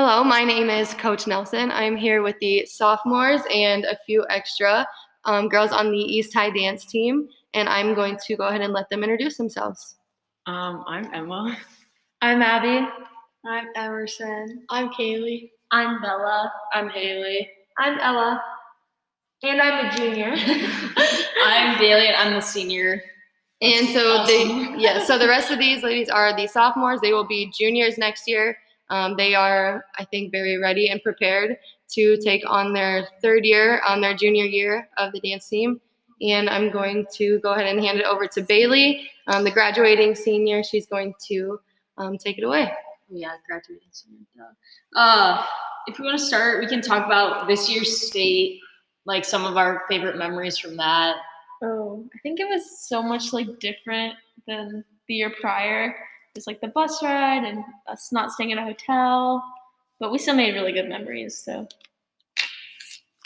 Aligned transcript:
Hello, 0.00 0.22
my 0.22 0.44
name 0.44 0.70
is 0.70 0.94
Coach 0.94 1.26
Nelson. 1.26 1.72
I'm 1.72 1.96
here 1.96 2.22
with 2.22 2.38
the 2.38 2.64
sophomores 2.66 3.40
and 3.52 3.84
a 3.84 3.98
few 4.06 4.24
extra 4.30 4.86
um, 5.24 5.48
girls 5.48 5.72
on 5.72 5.90
the 5.90 5.98
East 5.98 6.32
High 6.32 6.50
dance 6.50 6.86
team, 6.86 7.28
and 7.52 7.68
I'm 7.68 7.94
going 7.94 8.16
to 8.24 8.36
go 8.36 8.46
ahead 8.46 8.60
and 8.60 8.72
let 8.72 8.88
them 8.90 9.02
introduce 9.02 9.36
themselves. 9.36 9.96
Um, 10.46 10.84
I'm 10.86 11.12
Emma. 11.12 11.58
I'm 12.22 12.42
Abby. 12.42 12.88
I'm 13.44 13.66
Emerson. 13.74 14.62
I'm 14.70 14.90
Kaylee. 14.90 15.50
I'm 15.72 16.00
Bella. 16.00 16.52
I'm 16.72 16.90
Haley. 16.90 17.50
I'm 17.78 17.98
Ella. 17.98 18.40
And 19.42 19.60
I'm 19.60 19.86
a 19.86 19.96
junior. 19.96 20.32
I'm 21.44 21.76
Bailey, 21.80 22.06
and 22.06 22.16
I'm 22.16 22.34
the 22.34 22.40
senior. 22.40 23.02
And 23.60 23.88
so 23.88 24.18
Awesome. 24.18 24.76
they, 24.76 24.78
yeah, 24.78 25.04
so 25.04 25.18
the 25.18 25.26
rest 25.26 25.50
of 25.50 25.58
these 25.58 25.82
ladies 25.82 26.08
are 26.08 26.36
the 26.36 26.46
sophomores. 26.46 27.00
They 27.00 27.12
will 27.12 27.26
be 27.26 27.52
juniors 27.52 27.98
next 27.98 28.28
year. 28.28 28.56
Um, 28.90 29.16
they 29.16 29.34
are, 29.34 29.84
I 29.98 30.04
think, 30.04 30.32
very 30.32 30.56
ready 30.56 30.88
and 30.88 31.02
prepared 31.02 31.56
to 31.90 32.16
take 32.18 32.42
on 32.46 32.72
their 32.72 33.06
third 33.22 33.44
year, 33.44 33.80
on 33.86 34.00
their 34.00 34.14
junior 34.14 34.44
year 34.44 34.88
of 34.96 35.12
the 35.12 35.20
dance 35.20 35.48
team. 35.48 35.80
And 36.20 36.48
I'm 36.50 36.70
going 36.70 37.06
to 37.14 37.38
go 37.40 37.52
ahead 37.52 37.66
and 37.66 37.82
hand 37.82 37.98
it 37.98 38.06
over 38.06 38.26
to 38.26 38.42
Bailey, 38.42 39.08
um, 39.28 39.44
the 39.44 39.50
graduating 39.50 40.14
senior. 40.14 40.62
She's 40.64 40.86
going 40.86 41.14
to 41.28 41.60
um, 41.96 42.18
take 42.18 42.38
it 42.38 42.44
away. 42.44 42.72
Yeah, 43.08 43.32
graduating 43.46 43.88
senior. 43.92 44.20
duh. 44.36 44.98
Uh, 44.98 45.44
if 45.86 45.98
we 45.98 46.04
want 46.04 46.18
to 46.18 46.24
start, 46.24 46.60
we 46.60 46.66
can 46.66 46.82
talk 46.82 47.06
about 47.06 47.46
this 47.46 47.70
year's 47.70 48.06
state, 48.06 48.60
like 49.06 49.24
some 49.24 49.44
of 49.44 49.56
our 49.56 49.84
favorite 49.88 50.18
memories 50.18 50.58
from 50.58 50.76
that. 50.76 51.16
oh, 51.62 52.06
I 52.14 52.18
think 52.18 52.40
it 52.40 52.48
was 52.48 52.86
so 52.86 53.02
much 53.02 53.32
like 53.32 53.58
different 53.58 54.14
than 54.46 54.84
the 55.06 55.14
year 55.14 55.32
prior. 55.40 55.94
Just 56.34 56.46
like 56.46 56.60
the 56.60 56.68
bus 56.68 57.02
ride 57.02 57.44
and 57.44 57.64
us 57.88 58.10
not 58.12 58.32
staying 58.32 58.50
in 58.50 58.58
a 58.58 58.64
hotel. 58.64 59.42
But 60.00 60.12
we 60.12 60.18
still 60.18 60.34
made 60.34 60.54
really 60.54 60.72
good 60.72 60.88
memories. 60.88 61.36
So 61.44 61.66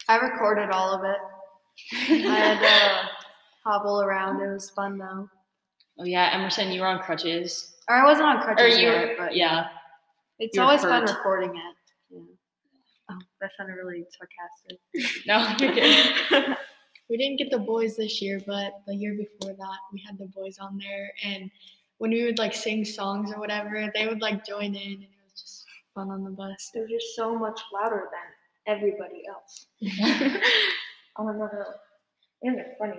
I 0.08 0.16
recorded 0.16 0.70
all 0.70 0.94
of 0.94 1.04
it. 1.04 1.18
I 1.92 2.14
had 2.28 2.60
to 2.60 3.08
hobble 3.64 4.02
around. 4.02 4.40
It 4.40 4.52
was 4.52 4.70
fun 4.70 4.98
though. 4.98 5.28
Oh 5.98 6.04
yeah, 6.04 6.30
Emerson, 6.32 6.72
you 6.72 6.80
were 6.80 6.86
on 6.86 7.00
crutches. 7.00 7.74
Or 7.88 7.96
I 7.96 8.04
wasn't 8.04 8.26
on 8.28 8.38
Or 8.38 8.42
crutches 8.42 8.78
you, 8.78 8.88
yet, 8.88 9.16
but 9.18 9.36
yeah. 9.36 9.66
it's 10.38 10.56
you 10.56 10.62
were 10.62 10.66
always 10.66 10.82
fun 10.82 11.02
recording 11.02 11.50
it. 11.50 11.76
Yeah. 12.10 12.20
Oh, 13.10 13.18
that 13.40 13.50
sounded 13.58 13.74
really 13.74 14.04
sarcastic. 14.16 14.78
No, 15.26 15.54
you're 15.58 15.74
good. 15.74 16.56
We 17.10 17.18
didn't 17.18 17.36
get 17.36 17.50
the 17.50 17.58
boys 17.58 17.96
this 17.96 18.22
year, 18.22 18.40
but 18.46 18.72
the 18.86 18.94
year 18.94 19.12
before 19.14 19.54
that, 19.54 19.78
we 19.92 20.02
had 20.06 20.16
the 20.16 20.28
boys 20.34 20.56
on 20.58 20.78
there. 20.78 21.12
And 21.22 21.50
when 22.02 22.10
we 22.10 22.24
would 22.24 22.36
like 22.36 22.52
sing 22.52 22.84
songs 22.84 23.30
or 23.32 23.38
whatever, 23.38 23.88
they 23.94 24.08
would 24.08 24.20
like 24.20 24.44
join 24.44 24.74
in, 24.74 24.92
and 24.94 25.02
it 25.04 25.08
was 25.24 25.40
just 25.40 25.66
fun 25.94 26.10
on 26.10 26.24
the 26.24 26.30
bus. 26.30 26.72
They're 26.74 26.88
just 26.88 27.14
so 27.14 27.38
much 27.38 27.60
louder 27.72 28.08
than 28.10 28.76
everybody 28.76 29.22
else. 29.28 29.66
On 31.16 31.28
another 31.28 31.58
level. 31.58 31.74
And 32.42 32.58
they're 32.58 32.74
funny. 32.76 32.98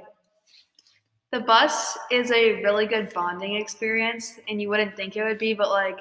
The 1.34 1.42
bus 1.42 1.98
is 2.12 2.32
a 2.32 2.64
really 2.64 2.86
good 2.86 3.12
bonding 3.14 3.58
experience, 3.58 4.40
and 4.48 4.62
you 4.62 4.70
wouldn't 4.70 4.95
think 4.95 5.17
it 5.17 5.23
would 5.26 5.38
be, 5.38 5.54
but 5.54 5.67
like 5.70 5.98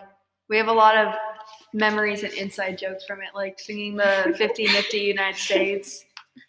we 0.48 0.56
have 0.56 0.68
a 0.68 0.72
lot 0.72 0.96
of 0.96 1.12
memories 1.72 2.22
and 2.22 2.32
inside 2.34 2.78
jokes 2.78 3.04
from 3.04 3.18
it, 3.18 3.34
like 3.34 3.58
singing 3.58 3.96
the 3.96 4.32
50 4.38 4.66
Nifty 4.66 4.98
United 4.98 5.40
States 5.40 6.04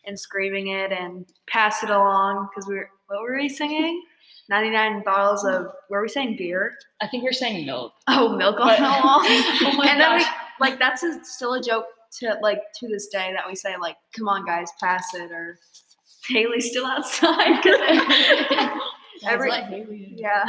and 0.05 0.19
screaming 0.19 0.67
it 0.67 0.91
and 0.91 1.25
pass 1.47 1.81
it 1.81 1.89
along 1.89 2.47
because 2.51 2.69
we 2.69 2.75
were, 2.75 2.89
what 3.07 3.23
were 3.23 3.37
we 3.37 3.49
singing? 3.49 4.03
99 4.49 5.03
bottles 5.03 5.45
of, 5.45 5.67
were 5.89 6.01
we 6.01 6.09
saying 6.09 6.35
beer? 6.37 6.75
I 7.01 7.07
think 7.07 7.23
you're 7.23 7.33
saying 7.33 7.65
milk. 7.65 7.93
Oh, 8.07 8.35
milk 8.35 8.59
on 8.59 8.75
the 8.75 8.81
wall. 8.81 9.21
oh 9.23 9.73
my 9.77 9.87
and 9.89 9.99
then 9.99 10.17
we, 10.17 10.25
like, 10.59 10.79
that's 10.79 11.03
a, 11.03 11.23
still 11.23 11.53
a 11.53 11.61
joke 11.61 11.85
to, 12.19 12.37
like, 12.41 12.59
to 12.79 12.87
this 12.87 13.07
day 13.07 13.31
that 13.33 13.47
we 13.47 13.55
say, 13.55 13.75
like, 13.81 13.97
come 14.15 14.27
on, 14.27 14.45
guys, 14.45 14.69
pass 14.81 15.05
it, 15.13 15.31
or 15.31 15.57
Haley's 16.27 16.69
still 16.69 16.85
outside. 16.85 17.65
Every- 19.25 20.15
yeah. 20.17 20.43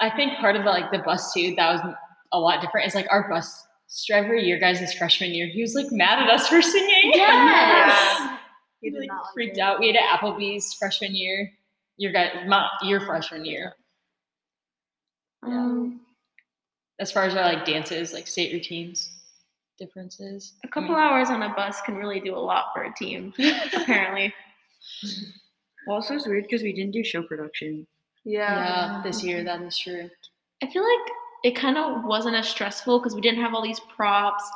I 0.00 0.10
think 0.10 0.38
part 0.38 0.56
of 0.56 0.64
the, 0.64 0.70
like 0.70 0.90
the 0.90 0.98
bus 0.98 1.32
too 1.32 1.54
that 1.56 1.72
was 1.72 1.94
a 2.32 2.38
lot 2.38 2.60
different 2.60 2.88
is 2.88 2.94
like 2.94 3.06
our 3.10 3.28
bus 3.28 3.64
driver, 4.08 4.34
your 4.34 4.58
guys' 4.58 4.80
this 4.80 4.94
freshman 4.94 5.32
year, 5.32 5.46
he 5.46 5.62
was 5.62 5.74
like 5.74 5.86
mad 5.92 6.18
at 6.18 6.28
us 6.28 6.48
for 6.48 6.60
singing. 6.60 7.12
Yeah. 7.14 8.38
He 8.80 8.90
like, 8.90 9.10
freaked 9.32 9.58
it. 9.58 9.60
out. 9.60 9.78
We 9.78 9.86
had 9.88 9.96
at 9.96 10.18
Applebee's 10.18 10.74
freshman 10.74 11.14
year. 11.14 11.52
Your 11.98 12.12
guys, 12.12 12.30
my, 12.46 12.68
your 12.82 13.00
freshman 13.00 13.44
year. 13.44 13.74
um, 15.42 16.00
As 16.98 17.12
far 17.12 17.24
as 17.24 17.34
our 17.34 17.42
like 17.52 17.64
dances, 17.64 18.12
like 18.12 18.26
state 18.26 18.52
routines, 18.52 19.10
differences. 19.78 20.54
a 20.64 20.68
couple 20.68 20.94
hours 20.94 21.28
on 21.30 21.42
a 21.42 21.52
bus 21.54 21.80
can 21.82 21.96
really 21.96 22.20
do 22.20 22.34
a 22.34 22.38
lot 22.38 22.66
for 22.74 22.82
a 22.84 22.94
team, 22.94 23.32
apparently. 23.74 24.32
Also, 25.88 26.14
it's 26.14 26.26
weird 26.26 26.44
because 26.44 26.62
we 26.62 26.72
didn't 26.72 26.92
do 26.92 27.02
show 27.04 27.22
production. 27.22 27.86
Yeah. 28.24 28.94
Yeah, 28.96 29.02
this 29.02 29.22
year 29.24 29.42
that 29.44 29.60
is 29.62 29.76
true. 29.76 30.08
I 30.62 30.70
feel 30.70 30.82
like 30.84 31.12
it 31.42 31.56
kind 31.56 31.76
of 31.76 32.04
wasn't 32.04 32.36
as 32.36 32.48
stressful 32.48 33.00
because 33.00 33.14
we 33.16 33.20
didn't 33.20 33.40
have 33.42 33.52
all 33.52 33.62
these 33.62 33.80
props 33.80 34.44
and 34.44 34.50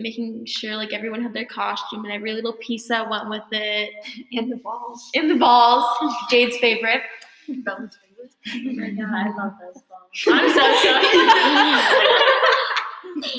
making 0.00 0.44
sure 0.46 0.76
like 0.76 0.92
everyone 0.92 1.22
had 1.22 1.32
their 1.32 1.46
costume 1.46 2.04
and 2.04 2.12
every 2.12 2.32
little 2.32 2.54
piece 2.54 2.88
that 2.88 3.08
went 3.08 3.28
with 3.28 3.42
it. 3.52 3.90
And 4.32 4.50
the 4.50 4.56
balls. 4.56 5.10
In 5.14 5.28
the 5.28 5.36
balls, 5.36 5.86
Jade's 6.30 6.56
favorite. 6.58 7.02
Bella's 7.48 7.96
favorite. 8.44 8.98
Oh 9.00 9.06
I 9.06 9.28
love 9.36 9.52
those 9.60 9.82
songs. 9.84 10.26
I'm 10.28 10.48
so 10.50 10.60
sorry. 10.82 11.06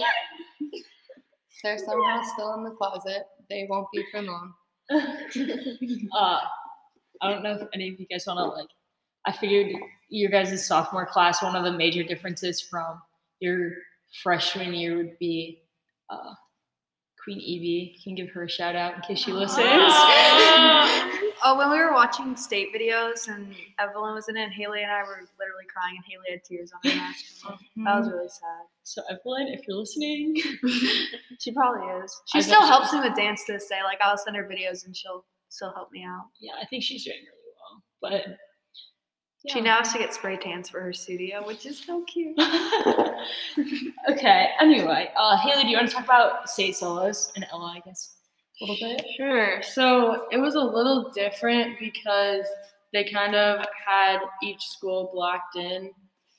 They're 1.64 1.78
somehow 1.78 2.22
still 2.34 2.56
in 2.56 2.64
the 2.64 2.72
closet. 2.72 3.28
They 3.50 3.68
won't 3.70 3.88
be 3.94 4.04
for 4.12 4.22
long. 4.22 4.54
Uh, 6.14 6.40
I 7.22 7.30
don't 7.32 7.44
know 7.44 7.54
if 7.54 7.68
any 7.74 7.90
of 7.90 8.00
you 8.00 8.06
guys 8.08 8.26
want 8.26 8.40
to 8.40 8.46
like. 8.46 8.68
I 9.26 9.32
figured 9.32 9.76
your 10.10 10.32
guys' 10.32 10.66
sophomore 10.66 11.06
class, 11.06 11.42
one 11.42 11.56
of 11.56 11.64
the 11.64 11.72
major 11.72 12.04
differences 12.04 12.60
from 12.60 13.00
your 13.40 13.72
freshman 14.24 14.74
year 14.74 14.98
would 14.98 15.18
be 15.20 15.62
uh, 16.10 16.34
Queen 17.24 17.40
Evie. 17.40 17.94
You 17.96 18.04
can 18.04 18.16
give 18.16 18.34
her 18.34 18.44
a 18.44 18.50
shout 18.50 18.76
out 18.76 18.96
in 18.96 19.02
case 19.02 19.20
she 19.20 19.32
listens. 19.32 19.66
Oh, 21.44 21.58
when 21.58 21.72
we 21.72 21.78
were 21.78 21.92
watching 21.92 22.36
state 22.36 22.68
videos 22.76 23.28
and 23.28 23.56
Evelyn 23.80 24.14
was 24.14 24.30
in 24.30 24.38
it, 24.38 24.44
and 24.44 24.54
Haley 24.54 24.84
and 24.84 24.92
I 24.92 25.02
were 25.02 25.26
literally 25.40 25.66
crying, 25.74 25.96
and 25.98 26.06
Haley 26.06 26.30
had 26.30 26.44
tears 26.44 26.72
on 26.72 26.92
her 26.92 26.98
mask. 26.98 27.26
Oh, 27.50 27.58
that 27.84 27.98
was 27.98 28.08
hmm. 28.08 28.14
really 28.14 28.30
sad. 28.30 28.66
so 28.84 29.02
Evelyn, 29.10 29.48
if 29.48 29.68
you're 29.68 29.78
listening, 29.78 30.36
She 31.40 31.52
probably 31.52 31.88
is. 32.04 32.16
She 32.28 32.38
I 32.38 32.42
still 32.42 32.60
bet 32.60 32.68
she 32.68 32.72
helps 32.72 32.94
me 32.94 33.00
with 33.00 33.16
dance 33.16 33.44
to 33.46 33.54
this 33.54 33.66
day. 33.68 33.80
Like 33.84 33.98
I'll 34.04 34.18
send 34.18 34.36
her 34.36 34.44
videos, 34.44 34.86
and 34.86 34.96
she'll 34.96 35.26
still 35.50 35.74
help 35.74 35.92
me 35.92 36.04
out. 36.04 36.26
yeah, 36.40 36.54
I 36.62 36.66
think 36.66 36.84
she's 36.84 37.04
doing 37.04 37.18
really 37.18 37.54
well. 37.58 37.84
But 38.02 38.38
She 39.48 39.60
now 39.60 39.78
has 39.78 39.92
to 39.94 39.98
get 39.98 40.14
spray 40.14 40.38
tans 40.38 40.70
for 40.70 40.80
her 40.82 40.94
studio, 40.94 41.46
which 41.46 41.66
is 41.66 41.84
so 41.84 42.04
cute. 42.04 42.38
okay. 44.10 44.50
Anyway, 44.60 45.12
uh, 45.18 45.36
Haley, 45.38 45.64
do 45.64 45.70
you 45.70 45.78
want 45.78 45.90
to 45.90 45.96
talk 45.96 46.06
about 46.06 46.48
state 46.48 46.76
solos 46.76 47.32
and 47.36 47.46
Ella? 47.52 47.74
I 47.76 47.80
guess 47.80 48.14
a 48.62 48.66
little 48.66 48.90
bit. 48.90 49.06
Sure. 49.18 49.64
So 49.64 50.28
it 50.32 50.38
was 50.38 50.56
a 50.56 50.60
little 50.60 51.12
different 51.12 51.80
because 51.80 52.46
they 52.94 53.04
kind 53.04 53.36
of 53.36 53.66
had 53.86 54.20
each 54.44 54.62
school 54.62 55.10
blocked 55.14 55.56
in 55.56 55.92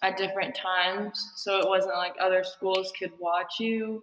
at 0.02 0.16
different 0.16 0.54
times. 0.54 1.32
So 1.36 1.58
it 1.58 1.68
wasn't 1.68 1.96
like 1.96 2.14
other 2.20 2.44
schools 2.44 2.92
could 2.98 3.12
watch 3.18 3.58
you. 3.58 4.02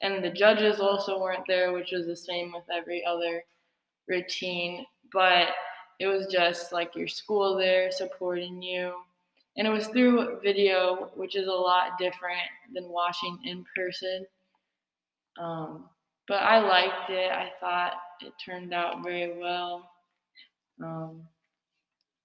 And 0.00 0.22
the 0.22 0.30
judges 0.30 0.80
also 0.80 1.20
weren't 1.20 1.44
there, 1.48 1.72
which 1.72 1.90
was 1.92 2.06
the 2.06 2.16
same 2.16 2.52
with 2.52 2.64
every 2.72 3.04
other 3.04 3.42
routine. 4.06 4.86
But 5.12 5.48
it 5.98 6.06
was 6.06 6.26
just 6.26 6.72
like 6.72 6.94
your 6.94 7.08
school 7.08 7.56
there 7.56 7.90
supporting 7.90 8.62
you. 8.62 8.94
And 9.56 9.66
it 9.66 9.70
was 9.70 9.88
through 9.88 10.38
video, 10.40 11.10
which 11.16 11.34
is 11.34 11.48
a 11.48 11.52
lot 11.52 11.98
different 11.98 12.38
than 12.72 12.88
watching 12.88 13.38
in 13.44 13.64
person. 13.74 14.24
Um, 15.40 15.86
but 16.28 16.42
I 16.42 16.60
liked 16.60 17.10
it. 17.10 17.32
I 17.32 17.50
thought 17.58 17.94
it 18.20 18.32
turned 18.44 18.72
out 18.72 19.02
very 19.02 19.36
well. 19.36 19.90
Um, 20.82 21.22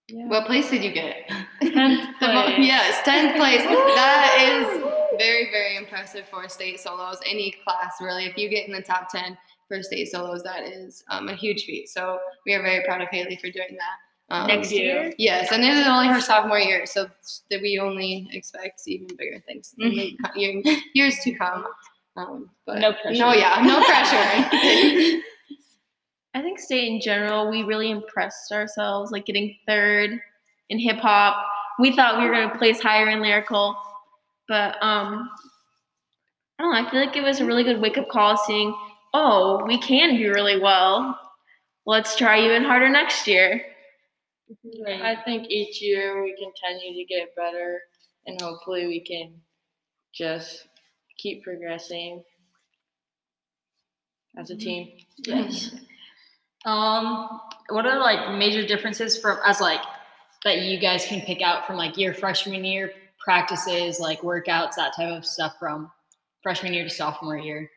yeah. 0.10 0.28
What 0.28 0.46
place 0.46 0.70
did 0.70 0.84
you 0.84 0.92
get? 0.92 1.28
Tenth 1.62 2.18
place. 2.20 2.56
yes, 2.60 3.08
10th 3.08 3.38
place. 3.38 3.62
That 3.96 4.38
is 4.42 4.84
very, 5.18 5.50
very 5.52 5.78
impressive 5.78 6.25
for 6.30 6.48
state 6.50 6.80
solos. 6.80 7.20
Any 7.25 7.56
class, 7.64 7.96
really. 8.02 8.25
If 8.25 8.38
you 8.38 8.50
get 8.50 8.68
in 8.68 8.74
the 8.74 8.81
top 8.81 9.10
10 9.10 9.38
for 9.74 9.84
state 9.84 10.10
solos, 10.12 10.44
that 10.44 10.64
is 10.64 11.04
um, 11.10 11.30
a 11.30 11.36
huge 11.36 11.66
feat. 11.66 11.90
So 11.90 12.20
we 12.46 12.54
are 12.54 12.62
very 12.62 12.84
proud 12.86 13.02
of 13.02 13.10
Haley 13.10 13.38
for 13.38 13.50
doing 13.50 13.78
that. 13.78 14.34
Um, 14.34 14.48
Next 14.48 14.72
year. 14.72 15.14
Yes, 15.18 15.52
and 15.52 15.62
this 15.64 15.80
is 15.80 15.88
only 15.88 16.08
her 16.08 16.22
sophomore 16.22 16.60
year, 16.60 16.86
so 16.86 17.08
that 17.50 17.62
we 17.62 17.80
only 17.80 18.30
expect 18.31 18.81
even 18.88 19.08
bigger 19.18 19.40
things 19.46 19.75
in 19.80 19.90
the 19.90 20.18
co- 20.24 20.81
years 20.94 21.18
to 21.24 21.31
come. 21.34 21.66
Um, 22.16 22.50
but 22.66 22.80
No 22.80 22.94
pressure. 22.94 23.20
No, 23.20 23.34
yeah, 23.34 23.62
no 23.64 23.84
pressure. 23.84 25.20
I 26.36 26.42
think 26.42 26.60
state 26.60 26.88
in 26.88 27.02
general, 27.02 27.50
we 27.50 27.64
really 27.64 27.92
impressed 27.92 28.52
ourselves, 28.52 29.12
like 29.12 29.25
getting 29.25 29.56
third 29.68 30.20
in 30.70 30.80
hip 30.80 30.98
hop. 30.98 31.46
We 31.80 31.96
thought 31.96 32.20
we 32.20 32.25
were 32.25 32.34
gonna 32.34 32.58
place 32.58 32.80
higher 32.80 33.10
in 33.10 33.22
lyrical, 33.22 33.75
but 34.48 34.75
um, 34.81 35.30
I 36.58 36.64
don't 36.64 36.74
know. 36.74 36.88
I 36.88 36.90
feel 36.90 37.00
like 37.00 37.16
it 37.16 37.24
was 37.24 37.40
a 37.40 37.46
really 37.46 37.64
good 37.64 37.81
wake 37.81 37.98
up 37.98 38.10
call 38.10 38.38
seeing, 38.38 38.74
oh, 39.13 39.63
we 39.65 39.77
can 39.77 40.15
do 40.15 40.31
really 40.31 40.60
well. 40.60 41.19
Let's 41.86 42.15
try 42.15 42.44
even 42.44 42.63
harder 42.63 42.89
next 42.89 43.27
year. 43.27 43.63
I 44.88 45.18
think 45.25 45.50
each 45.50 45.81
year 45.81 46.21
we 46.24 46.36
continue 46.36 47.01
to 47.01 47.06
get 47.06 47.36
better, 47.36 47.80
and 48.25 48.39
hopefully 48.42 48.88
we 48.88 49.00
can 49.01 49.33
just 50.13 50.68
keep 51.18 51.44
progressing 51.44 52.24
as 54.38 54.50
a 54.50 54.56
team. 54.56 54.92
Yes. 55.25 55.75
Um, 56.65 57.42
what 57.71 57.86
are 57.86 58.00
like 58.00 58.38
major 58.38 58.65
differences 58.65 59.18
from 59.18 59.38
as 59.45 59.60
like 59.60 59.81
that 60.45 60.60
you 60.60 60.80
guys 60.80 61.06
can 61.06 61.19
pick 61.19 61.42
out 61.42 61.68
from 61.68 61.75
like 61.75 61.98
your 61.98 62.13
freshman 62.13 62.63
year 62.63 62.94
practices, 63.19 64.00
like 64.00 64.21
workouts, 64.21 64.75
that 64.75 64.95
type 64.95 65.12
of 65.12 65.25
stuff 65.25 65.56
from 65.60 65.92
freshman 66.42 66.74
year 66.74 66.86
to 66.86 66.89
sophomore 66.89 67.38
year? 67.38 67.69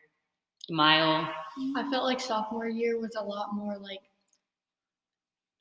Mile. 0.69 1.33
I 1.75 1.89
felt 1.89 2.03
like 2.03 2.19
sophomore 2.19 2.67
year 2.67 2.99
was 2.99 3.15
a 3.15 3.23
lot 3.23 3.53
more 3.53 3.77
like 3.77 4.01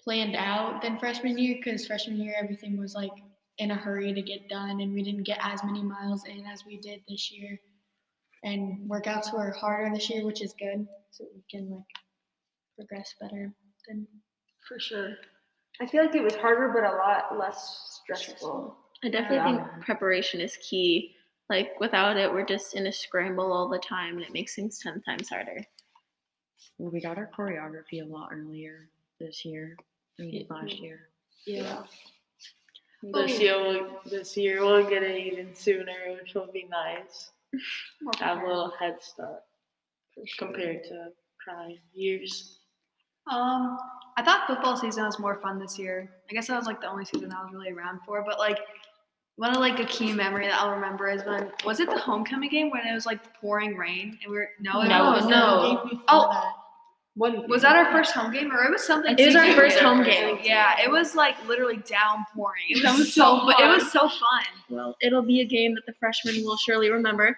planned 0.02 0.36
out 0.36 0.82
than 0.82 0.98
freshman 0.98 1.36
year 1.38 1.56
because 1.56 1.86
freshman 1.86 2.16
year 2.20 2.34
everything 2.40 2.76
was 2.78 2.94
like 2.94 3.12
in 3.58 3.70
a 3.70 3.74
hurry 3.74 4.12
to 4.12 4.22
get 4.22 4.48
done 4.48 4.80
and 4.80 4.92
we 4.92 5.02
didn't 5.02 5.24
get 5.24 5.38
as 5.42 5.64
many 5.64 5.82
miles 5.82 6.24
in 6.26 6.44
as 6.46 6.64
we 6.64 6.78
did 6.78 7.02
this 7.08 7.32
year. 7.32 7.58
And 8.44 8.88
workouts 8.88 9.32
were 9.32 9.50
harder 9.52 9.92
this 9.94 10.08
year, 10.10 10.24
which 10.24 10.42
is 10.42 10.54
good, 10.58 10.86
so 11.10 11.24
we 11.34 11.42
can 11.50 11.70
like 11.70 11.82
progress 12.76 13.14
better 13.20 13.52
than 13.88 14.06
For 14.68 14.78
sure. 14.78 15.14
I 15.80 15.86
feel 15.86 16.04
like 16.04 16.14
it 16.14 16.22
was 16.22 16.36
harder, 16.36 16.68
but 16.68 16.84
a 16.84 16.96
lot 16.96 17.38
less 17.38 18.00
stressful. 18.02 18.76
I 19.04 19.08
definitely 19.08 19.36
Yeah. 19.38 19.64
think 19.74 19.84
preparation 19.84 20.40
is 20.40 20.56
key. 20.58 21.15
Like 21.48 21.78
without 21.78 22.16
it, 22.16 22.32
we're 22.32 22.44
just 22.44 22.74
in 22.74 22.86
a 22.86 22.92
scramble 22.92 23.52
all 23.52 23.68
the 23.68 23.78
time, 23.78 24.16
and 24.16 24.22
it 24.22 24.32
makes 24.32 24.54
things 24.54 24.80
ten 24.80 25.00
times 25.02 25.28
harder. 25.28 25.64
Well, 26.78 26.90
we 26.90 27.00
got 27.00 27.18
our 27.18 27.30
choreography 27.36 28.02
a 28.02 28.04
lot 28.04 28.30
earlier 28.32 28.88
this 29.20 29.44
year 29.44 29.76
than 30.18 30.26
we 30.26 30.38
did 30.38 30.50
last 30.50 30.78
year. 30.78 31.08
Yeah. 31.46 31.82
This 33.02 33.38
year, 33.38 33.58
we'll, 33.58 34.00
this 34.04 34.36
year 34.36 34.64
we'll 34.64 34.88
get 34.88 35.02
it 35.02 35.16
even 35.16 35.54
sooner, 35.54 36.18
which 36.20 36.34
will 36.34 36.50
be 36.52 36.66
nice. 36.68 37.30
Have 38.18 38.42
a 38.42 38.46
little 38.46 38.72
head 38.78 38.96
start 39.00 39.42
compared 40.38 40.82
to 40.84 41.08
prior 41.44 41.70
years. 41.92 42.58
Um, 43.30 43.78
I 44.16 44.22
thought 44.22 44.46
football 44.46 44.76
season 44.76 45.04
was 45.04 45.18
more 45.18 45.36
fun 45.36 45.58
this 45.58 45.78
year. 45.78 46.10
I 46.30 46.34
guess 46.34 46.48
that 46.48 46.56
was 46.56 46.66
like 46.66 46.80
the 46.80 46.88
only 46.88 47.04
season 47.04 47.32
I 47.32 47.42
was 47.42 47.52
really 47.52 47.70
around 47.70 48.00
for. 48.06 48.24
But 48.26 48.38
like 48.38 48.58
one 49.36 49.50
of 49.50 49.58
like 49.58 49.78
a 49.80 49.84
key 49.84 50.12
memory 50.12 50.46
that 50.46 50.58
I'll 50.60 50.70
remember 50.70 51.08
is 51.08 51.22
when 51.24 51.50
was 51.64 51.78
it 51.80 51.88
the 51.90 51.98
homecoming 51.98 52.48
game 52.50 52.70
when 52.70 52.86
it 52.86 52.94
was 52.94 53.04
like 53.06 53.20
pouring 53.40 53.76
rain 53.76 54.18
and 54.22 54.30
we 54.30 54.36
were 54.38 54.48
no 54.60 54.80
it 54.82 54.88
No, 54.88 55.12
was 55.12 55.26
no. 55.26 55.88
game 55.90 56.00
Oh. 56.08 56.28
that. 56.32 56.52
One 57.14 57.48
was 57.48 57.62
that 57.62 57.74
our 57.76 57.90
first 57.90 58.12
home 58.12 58.30
game 58.30 58.52
or 58.52 58.62
it 58.64 58.70
was 58.70 58.84
something? 58.86 59.14
It 59.18 59.24
was 59.24 59.36
our 59.36 59.50
first 59.54 59.78
home 59.78 60.02
game. 60.04 60.38
Yeah, 60.42 60.74
it 60.84 60.90
was 60.90 61.14
like 61.14 61.34
literally 61.48 61.78
downpouring. 61.78 62.64
It 62.68 62.84
was, 62.84 62.98
was 62.98 63.14
so, 63.14 63.38
so 63.40 63.46
but 63.46 63.54
it 63.58 63.62
fun. 63.64 63.74
was 63.78 63.90
so 63.90 64.00
fun. 64.00 64.44
Well, 64.68 64.96
it'll 65.00 65.22
be 65.22 65.40
a 65.40 65.46
game 65.46 65.74
that 65.76 65.86
the 65.86 65.94
freshmen 65.94 66.34
will 66.44 66.58
surely 66.58 66.90
remember. 66.90 67.34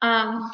Um, 0.00 0.50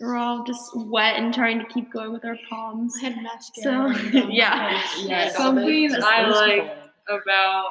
we're 0.00 0.16
all 0.16 0.42
just 0.42 0.68
wet 0.74 1.14
and 1.16 1.32
trying 1.32 1.60
to 1.60 1.64
keep 1.66 1.92
going 1.92 2.12
with 2.12 2.24
our 2.24 2.36
palms. 2.50 2.94
I 3.00 3.10
had 3.10 3.22
mascara. 3.22 3.94
So, 3.94 4.08
yeah. 4.28 4.80
face. 4.82 5.04
Yeah, 5.06 5.28
Something 5.30 5.90
Just 5.90 6.02
I 6.04 6.26
like 6.28 6.76
about 7.08 7.66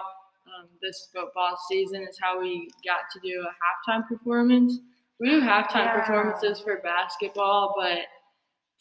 this 0.81 1.09
football 1.13 1.57
season 1.69 2.03
is 2.09 2.17
how 2.21 2.39
we 2.39 2.69
got 2.85 3.09
to 3.13 3.19
do 3.19 3.45
a 3.47 3.91
halftime 3.91 4.07
performance. 4.07 4.79
We 5.19 5.29
do 5.29 5.41
halftime 5.41 5.85
Yeah. 5.85 5.99
performances 5.99 6.59
for 6.59 6.77
basketball, 6.81 7.73
but 7.77 7.99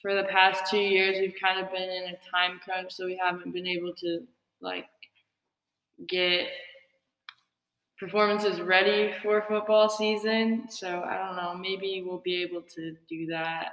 for 0.01 0.15
the 0.15 0.25
past 0.25 0.71
two 0.71 0.79
years, 0.81 1.19
we've 1.21 1.35
kind 1.41 1.61
of 1.61 1.71
been 1.71 1.89
in 1.91 2.05
a 2.15 2.17
time 2.31 2.59
crunch, 2.65 2.93
so 2.93 3.05
we 3.07 3.17
haven't 3.17 3.53
been 3.53 3.67
able 3.67 3.95
to 3.97 4.27
like 4.61 4.89
get 6.07 6.49
performances 7.99 8.61
ready 8.61 9.13
for 9.23 9.43
football 9.43 9.89
season. 9.91 10.71
So 10.71 11.03
I 11.03 11.19
don't 11.19 11.37
know, 11.37 11.55
maybe 11.55 12.03
we'll 12.07 12.21
be 12.25 12.43
able 12.43 12.63
to 12.63 12.97
do 13.09 13.27
that. 13.27 13.73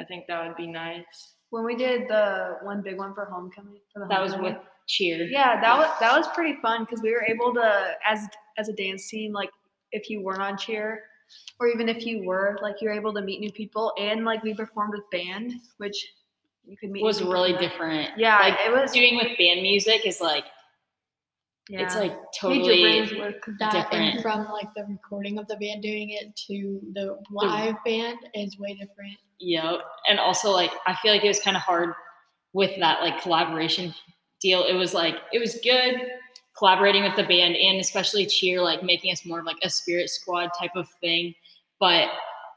I 0.00 0.04
think 0.04 0.26
that 0.26 0.46
would 0.46 0.56
be 0.56 0.66
nice. 0.66 1.34
When 1.50 1.64
we 1.64 1.76
did 1.76 2.08
the 2.08 2.58
one 2.62 2.82
big 2.82 2.98
one 2.98 3.14
for 3.14 3.24
homecoming 3.26 3.78
for 3.92 4.00
the 4.00 4.06
That 4.06 4.20
was 4.20 4.34
with 4.36 4.56
cheer. 4.86 5.26
Yeah, 5.26 5.60
that 5.60 5.76
was 5.78 5.88
that 6.00 6.16
was 6.16 6.26
pretty 6.34 6.58
fun 6.60 6.84
because 6.84 7.02
we 7.02 7.12
were 7.12 7.24
able 7.24 7.52
to 7.54 7.94
as 8.08 8.26
as 8.58 8.68
a 8.68 8.72
dance 8.72 9.08
team, 9.08 9.32
like 9.32 9.50
if 9.92 10.08
you 10.10 10.22
weren't 10.22 10.40
on 10.42 10.56
cheer, 10.56 11.02
or 11.60 11.68
even 11.68 11.88
if 11.88 12.04
you 12.06 12.24
were, 12.24 12.58
like 12.62 12.76
you're 12.80 12.92
able 12.94 13.12
to 13.14 13.22
meet 13.22 13.40
new 13.40 13.52
people, 13.52 13.92
and 13.98 14.24
like 14.24 14.42
we 14.42 14.54
performed 14.54 14.92
with 14.94 15.08
band, 15.10 15.52
which 15.78 16.12
you 16.64 16.76
could 16.76 16.90
meet. 16.90 17.02
Was 17.04 17.22
really 17.22 17.52
from 17.52 17.62
that. 17.62 17.70
different. 17.70 18.10
Yeah, 18.18 18.38
like 18.38 18.54
it 18.64 18.72
was. 18.72 18.90
doing 18.92 19.16
with 19.16 19.36
band 19.38 19.62
music 19.62 20.06
is 20.06 20.20
like 20.20 20.44
Yeah. 21.68 21.82
it's 21.82 21.94
like 21.96 22.16
totally 22.38 23.02
work. 23.18 23.44
That 23.60 23.72
Different. 23.72 24.14
and 24.14 24.22
from 24.22 24.44
like 24.52 24.68
the 24.74 24.84
recording 24.84 25.38
of 25.38 25.46
the 25.48 25.56
band 25.56 25.82
doing 25.82 26.10
it 26.10 26.34
to 26.48 26.80
the 26.94 27.18
live 27.30 27.76
band 27.84 28.18
is 28.34 28.58
way 28.58 28.74
different. 28.74 29.16
Yep. 29.38 29.80
And 30.08 30.18
also 30.18 30.50
like 30.50 30.70
I 30.86 30.94
feel 30.96 31.12
like 31.12 31.24
it 31.24 31.28
was 31.28 31.40
kind 31.40 31.56
of 31.56 31.62
hard 31.62 31.92
with 32.52 32.72
that 32.80 33.00
like 33.02 33.20
collaboration 33.20 33.94
deal. 34.46 34.64
It 34.64 34.74
was 34.74 34.94
like 34.94 35.16
it 35.32 35.38
was 35.38 35.58
good 35.62 36.00
collaborating 36.56 37.02
with 37.02 37.16
the 37.16 37.22
band 37.24 37.54
and 37.56 37.78
especially 37.80 38.24
cheer 38.26 38.62
like 38.62 38.82
making 38.82 39.12
us 39.12 39.26
more 39.26 39.40
of 39.40 39.44
like 39.44 39.58
a 39.62 39.68
spirit 39.68 40.08
squad 40.08 40.50
type 40.58 40.70
of 40.74 40.88
thing. 41.00 41.34
But 41.80 42.08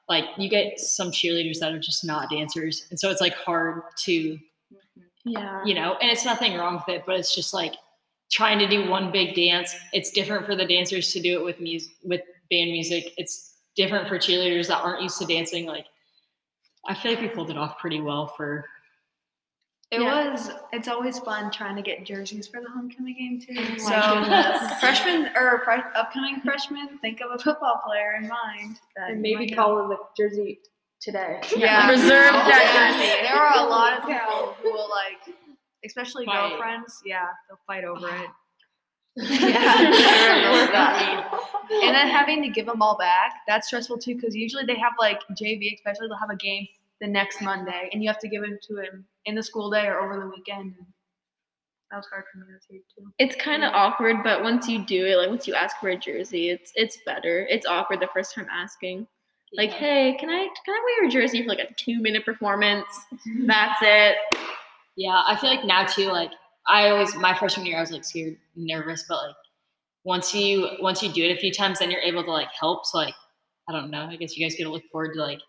like 0.07 0.25
you 0.37 0.49
get 0.49 0.79
some 0.79 1.11
cheerleaders 1.11 1.59
that 1.59 1.73
are 1.73 1.79
just 1.79 2.05
not 2.05 2.29
dancers. 2.29 2.85
And 2.89 2.99
so 2.99 3.09
it's 3.09 3.21
like 3.21 3.33
hard 3.35 3.81
to, 4.05 4.37
Yeah. 5.25 5.61
you 5.65 5.73
know, 5.73 5.97
and 6.01 6.09
it's 6.09 6.25
nothing 6.25 6.55
wrong 6.57 6.75
with 6.75 6.87
it, 6.95 7.03
but 7.05 7.15
it's 7.15 7.35
just 7.35 7.53
like 7.53 7.73
trying 8.31 8.59
to 8.59 8.67
do 8.67 8.89
one 8.89 9.11
big 9.11 9.35
dance. 9.35 9.75
It's 9.91 10.11
different 10.11 10.45
for 10.45 10.55
the 10.55 10.65
dancers 10.65 11.11
to 11.13 11.19
do 11.19 11.39
it 11.39 11.43
with 11.43 11.59
music 11.59 11.91
with 12.03 12.21
band 12.49 12.71
music. 12.71 13.13
It's 13.17 13.55
different 13.75 14.07
for 14.07 14.17
cheerleaders 14.17 14.67
that 14.67 14.81
aren't 14.81 15.01
used 15.03 15.19
to 15.19 15.25
dancing. 15.25 15.65
Like 15.65 15.85
I 16.87 16.93
feel 16.93 17.11
like 17.11 17.21
we 17.21 17.27
pulled 17.27 17.49
it 17.49 17.57
off 17.57 17.77
pretty 17.79 17.99
well 17.99 18.27
for 18.37 18.65
It 19.91 20.01
Yeah. 20.01 20.31
was. 20.31 20.51
It's 20.71 20.87
always 20.87 21.17
fun 21.19 21.49
trying 21.51 21.75
to 21.75 21.81
get 21.81 22.05
jerseys 22.05 22.47
for 22.47 22.61
the 22.61 22.69
homecoming 22.69 23.15
game 23.17 23.41
too. 23.41 23.55
Oh 23.57 23.71
my 23.71 23.77
So 23.77 24.19
goodness. 24.21 24.79
freshmen 24.79 25.31
or 25.35 25.61
fre- 25.65 25.97
upcoming 25.97 26.41
freshmen, 26.41 26.99
think 26.99 27.21
of 27.21 27.31
a 27.31 27.39
football 27.39 27.81
player 27.83 28.13
in 28.21 28.27
mind. 28.27 28.79
That 28.95 29.11
And 29.11 29.21
maybe 29.21 29.49
call 29.49 29.81
in 29.83 29.89
the 29.89 29.97
jersey 30.15 30.59
today. 31.01 31.41
Yeah. 31.57 31.89
Reserve 31.89 32.29
Oh, 32.33 32.33
that 32.49 32.95
jersey. 32.97 33.27
There 33.27 33.35
are 33.35 33.65
a 33.65 33.67
lot 33.67 33.93
of 33.97 34.05
people 34.05 34.53
who 34.61 34.71
will 34.71 34.89
like, 34.91 35.35
especially 35.83 36.25
Fight. 36.25 36.49
girlfriends. 36.49 37.01
Yeah, 37.03 37.25
they'll 37.47 37.57
fight 37.65 37.83
over 37.83 38.07
it. 38.09 38.29
Yeah. 39.17 41.25
and 41.83 41.95
then 41.95 42.07
having 42.07 42.41
to 42.43 42.49
give 42.49 42.65
them 42.65 42.81
all 42.81 42.97
back, 42.97 43.33
that's 43.47 43.67
stressful 43.67 43.97
too. 43.97 44.15
Because 44.15 44.35
usually 44.35 44.65
they 44.65 44.75
have 44.77 44.93
like 44.99 45.19
JV, 45.31 45.73
especially 45.75 46.07
they'll 46.07 46.17
have 46.17 46.29
a 46.29 46.35
game 46.35 46.67
the 47.01 47.07
next 47.07 47.41
Monday, 47.41 47.89
and 47.91 48.03
you 48.03 48.09
have 48.09 48.19
to 48.19 48.27
give 48.27 48.41
them 48.41 48.57
to 48.67 48.77
him 48.77 49.05
in 49.25 49.35
the 49.35 49.43
school 49.43 49.69
day 49.69 49.85
or 49.87 49.99
over 49.99 50.19
the 50.19 50.27
weekend. 50.27 50.73
And 50.77 50.87
that 51.91 51.97
was 51.97 52.07
hard 52.11 52.25
for 52.31 52.39
me 52.39 52.45
this 52.53 52.65
year 52.69 52.81
too. 52.95 53.11
It's 53.17 53.35
kind 53.35 53.63
of 53.63 53.73
awkward, 53.73 54.17
but 54.23 54.43
once 54.43 54.67
you 54.67 54.85
do 54.85 55.05
it, 55.05 55.15
like 55.15 55.29
once 55.29 55.47
you 55.47 55.55
ask 55.55 55.77
for 55.79 55.89
a 55.89 55.97
jersey, 55.97 56.49
it's 56.49 56.71
it's 56.75 56.99
better. 57.05 57.47
It's 57.49 57.65
awkward 57.65 57.99
the 57.99 58.09
first 58.13 58.35
time 58.35 58.47
asking. 58.51 59.07
Like, 59.53 59.71
hey, 59.71 60.15
can 60.19 60.29
I 60.29 60.47
can 60.65 60.75
I 60.75 60.81
wear 60.83 61.03
your 61.03 61.11
jersey 61.11 61.41
for 61.41 61.49
like 61.49 61.59
a 61.59 61.73
two 61.73 61.99
minute 62.01 62.25
performance? 62.25 62.87
Mm-hmm. 63.13 63.47
That's 63.47 63.79
it. 63.81 64.15
Yeah, 64.95 65.23
I 65.25 65.35
feel 65.35 65.49
like 65.49 65.65
now 65.65 65.85
too, 65.85 66.07
like 66.07 66.31
I 66.67 66.89
always 66.89 67.15
my 67.15 67.35
freshman 67.35 67.65
year 67.65 67.77
I 67.77 67.81
was 67.81 67.91
like 67.91 68.03
scared, 68.05 68.37
nervous, 68.55 69.05
but 69.07 69.15
like 69.15 69.35
once 70.03 70.35
you 70.35 70.69
once 70.81 71.01
you 71.01 71.11
do 71.11 71.23
it 71.23 71.35
a 71.35 71.39
few 71.39 71.51
times, 71.51 71.79
then 71.79 71.89
you're 71.89 72.01
able 72.01 72.23
to 72.23 72.31
like 72.31 72.49
help. 72.59 72.85
So 72.85 72.99
like 72.99 73.15
I 73.67 73.71
don't 73.71 73.89
know. 73.89 74.03
I 74.03 74.15
guess 74.15 74.37
you 74.37 74.45
guys 74.45 74.55
get 74.55 74.65
to 74.65 74.69
look 74.69 74.85
forward 74.91 75.13
to 75.15 75.21
like 75.21 75.39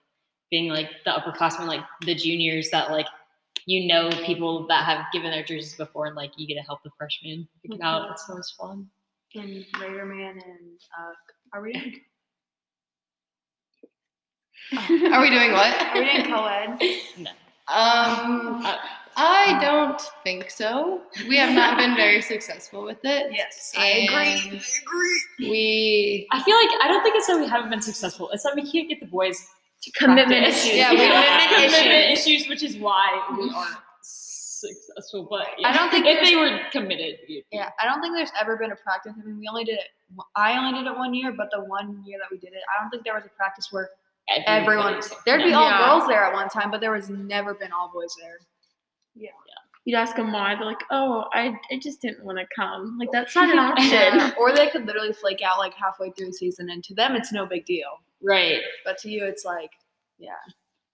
being 0.50 0.68
like 0.70 0.88
the 1.04 1.10
upperclassmen, 1.10 1.66
like 1.66 1.84
the 2.02 2.14
juniors 2.14 2.70
that 2.70 2.90
like 2.90 3.06
you 3.66 3.86
know 3.86 4.10
people 4.24 4.66
that 4.68 4.84
have 4.84 5.04
given 5.12 5.30
their 5.30 5.44
jerseys 5.44 5.76
before, 5.76 6.06
and 6.06 6.16
like 6.16 6.32
you 6.36 6.46
get 6.46 6.54
to 6.54 6.62
help 6.62 6.82
the 6.82 6.90
freshmen 6.98 7.46
pick 7.62 7.74
it 7.74 7.80
out. 7.82 8.10
It's 8.10 8.28
always 8.28 8.50
fun. 8.58 8.88
And 9.34 9.64
Raider 9.80 10.04
Man 10.06 10.40
and 10.44 10.78
uh, 10.98 11.12
are 11.52 11.62
we 11.62 11.72
doing, 11.72 12.00
Are 15.12 15.20
we 15.20 15.30
doing 15.30 15.52
what? 15.52 15.74
are 15.80 16.00
we 16.00 16.04
doing 16.12 16.24
co-ed? 16.26 16.78
No. 17.18 17.30
Um, 17.68 18.66
I 19.16 19.58
don't 19.60 20.00
think 20.24 20.50
so. 20.50 21.02
We 21.28 21.36
have 21.36 21.54
not 21.54 21.76
been 21.78 21.94
very 21.94 22.20
successful 22.34 22.82
with 22.84 22.98
it. 23.04 23.32
Yes, 23.32 23.72
I 23.76 24.08
agree. 24.08 24.60
And 25.40 25.50
We 25.50 26.26
I 26.32 26.42
feel 26.42 26.56
like 26.56 26.70
I 26.82 26.88
don't 26.88 27.02
think 27.02 27.14
it's 27.16 27.26
that 27.28 27.38
we 27.38 27.46
haven't 27.46 27.70
been 27.70 27.82
successful. 27.82 28.30
It's 28.30 28.42
that 28.42 28.56
we 28.56 28.68
can't 28.70 28.88
get 28.88 28.98
the 28.98 29.06
boys 29.06 29.38
to 29.38 29.44
Commitment 29.94 30.28
practice. 30.44 30.64
issues. 30.64 30.76
Yeah, 30.76 30.90
we 30.90 30.96
commitment, 30.98 31.50
commitment 31.72 32.12
issues, 32.18 32.48
which 32.48 32.62
is 32.62 32.76
why 32.76 33.34
we 33.38 33.48
mm. 33.50 33.54
aren't 33.54 33.76
successful. 34.02 35.26
But 35.30 35.46
yeah. 35.58 35.68
I 35.68 35.72
don't 35.72 35.90
think 35.90 36.06
if 36.06 36.22
they 36.22 36.36
were 36.36 36.60
committed, 36.70 37.18
be- 37.26 37.44
Yeah, 37.50 37.70
I 37.80 37.86
don't 37.86 38.00
think 38.02 38.14
there's 38.14 38.30
ever 38.40 38.56
been 38.56 38.72
a 38.72 38.76
practice. 38.76 39.12
I 39.20 39.24
mean, 39.24 39.38
we 39.38 39.48
only 39.48 39.64
did 39.64 39.78
it. 39.78 39.86
I 40.36 40.58
only 40.58 40.78
did 40.82 40.86
it 40.90 40.96
one 40.96 41.14
year, 41.14 41.32
but 41.32 41.48
the 41.50 41.64
one 41.64 42.02
year 42.06 42.18
that 42.20 42.30
we 42.30 42.38
did 42.38 42.52
it, 42.52 42.60
I 42.76 42.82
don't 42.82 42.90
think 42.90 43.04
there 43.04 43.14
was 43.14 43.24
a 43.24 43.30
practice 43.30 43.68
where 43.70 43.90
everyone. 44.46 44.94
everybody's- 44.94 45.12
There'd 45.24 45.42
be 45.44 45.52
all 45.54 45.70
Yeah. 45.70 45.78
girls 45.86 46.06
there 46.08 46.24
at 46.24 46.32
one 46.34 46.48
time, 46.48 46.70
but 46.70 46.80
there 46.80 46.92
was 46.92 47.08
never 47.08 47.54
been 47.54 47.72
all 47.72 47.90
boys 47.92 48.14
there. 48.20 48.38
Yeah, 49.14 49.30
you'd 49.84 49.96
ask 49.96 50.14
them 50.14 50.30
why, 50.32 50.54
they're 50.54 50.64
like, 50.64 50.82
"Oh, 50.90 51.24
I, 51.32 51.58
I 51.72 51.78
just 51.78 52.00
didn't 52.00 52.24
want 52.24 52.38
to 52.38 52.46
come." 52.54 52.96
Like 52.98 53.10
that's 53.12 53.34
not 53.34 53.50
an 53.50 53.58
option. 53.70 53.88
Yeah. 53.90 54.32
or 54.38 54.52
they 54.54 54.68
could 54.68 54.86
literally 54.86 55.12
flake 55.12 55.40
out 55.42 55.58
like 55.58 55.74
halfway 55.74 56.10
through 56.10 56.26
the 56.26 56.32
season, 56.32 56.70
and 56.70 56.84
to 56.84 56.94
them, 56.94 57.16
it's 57.16 57.32
no 57.32 57.44
big 57.46 57.64
deal. 57.66 58.00
Right. 58.22 58.60
But 58.84 58.98
to 58.98 59.10
you, 59.10 59.24
it's 59.24 59.44
like, 59.44 59.70
yeah. 60.18 60.32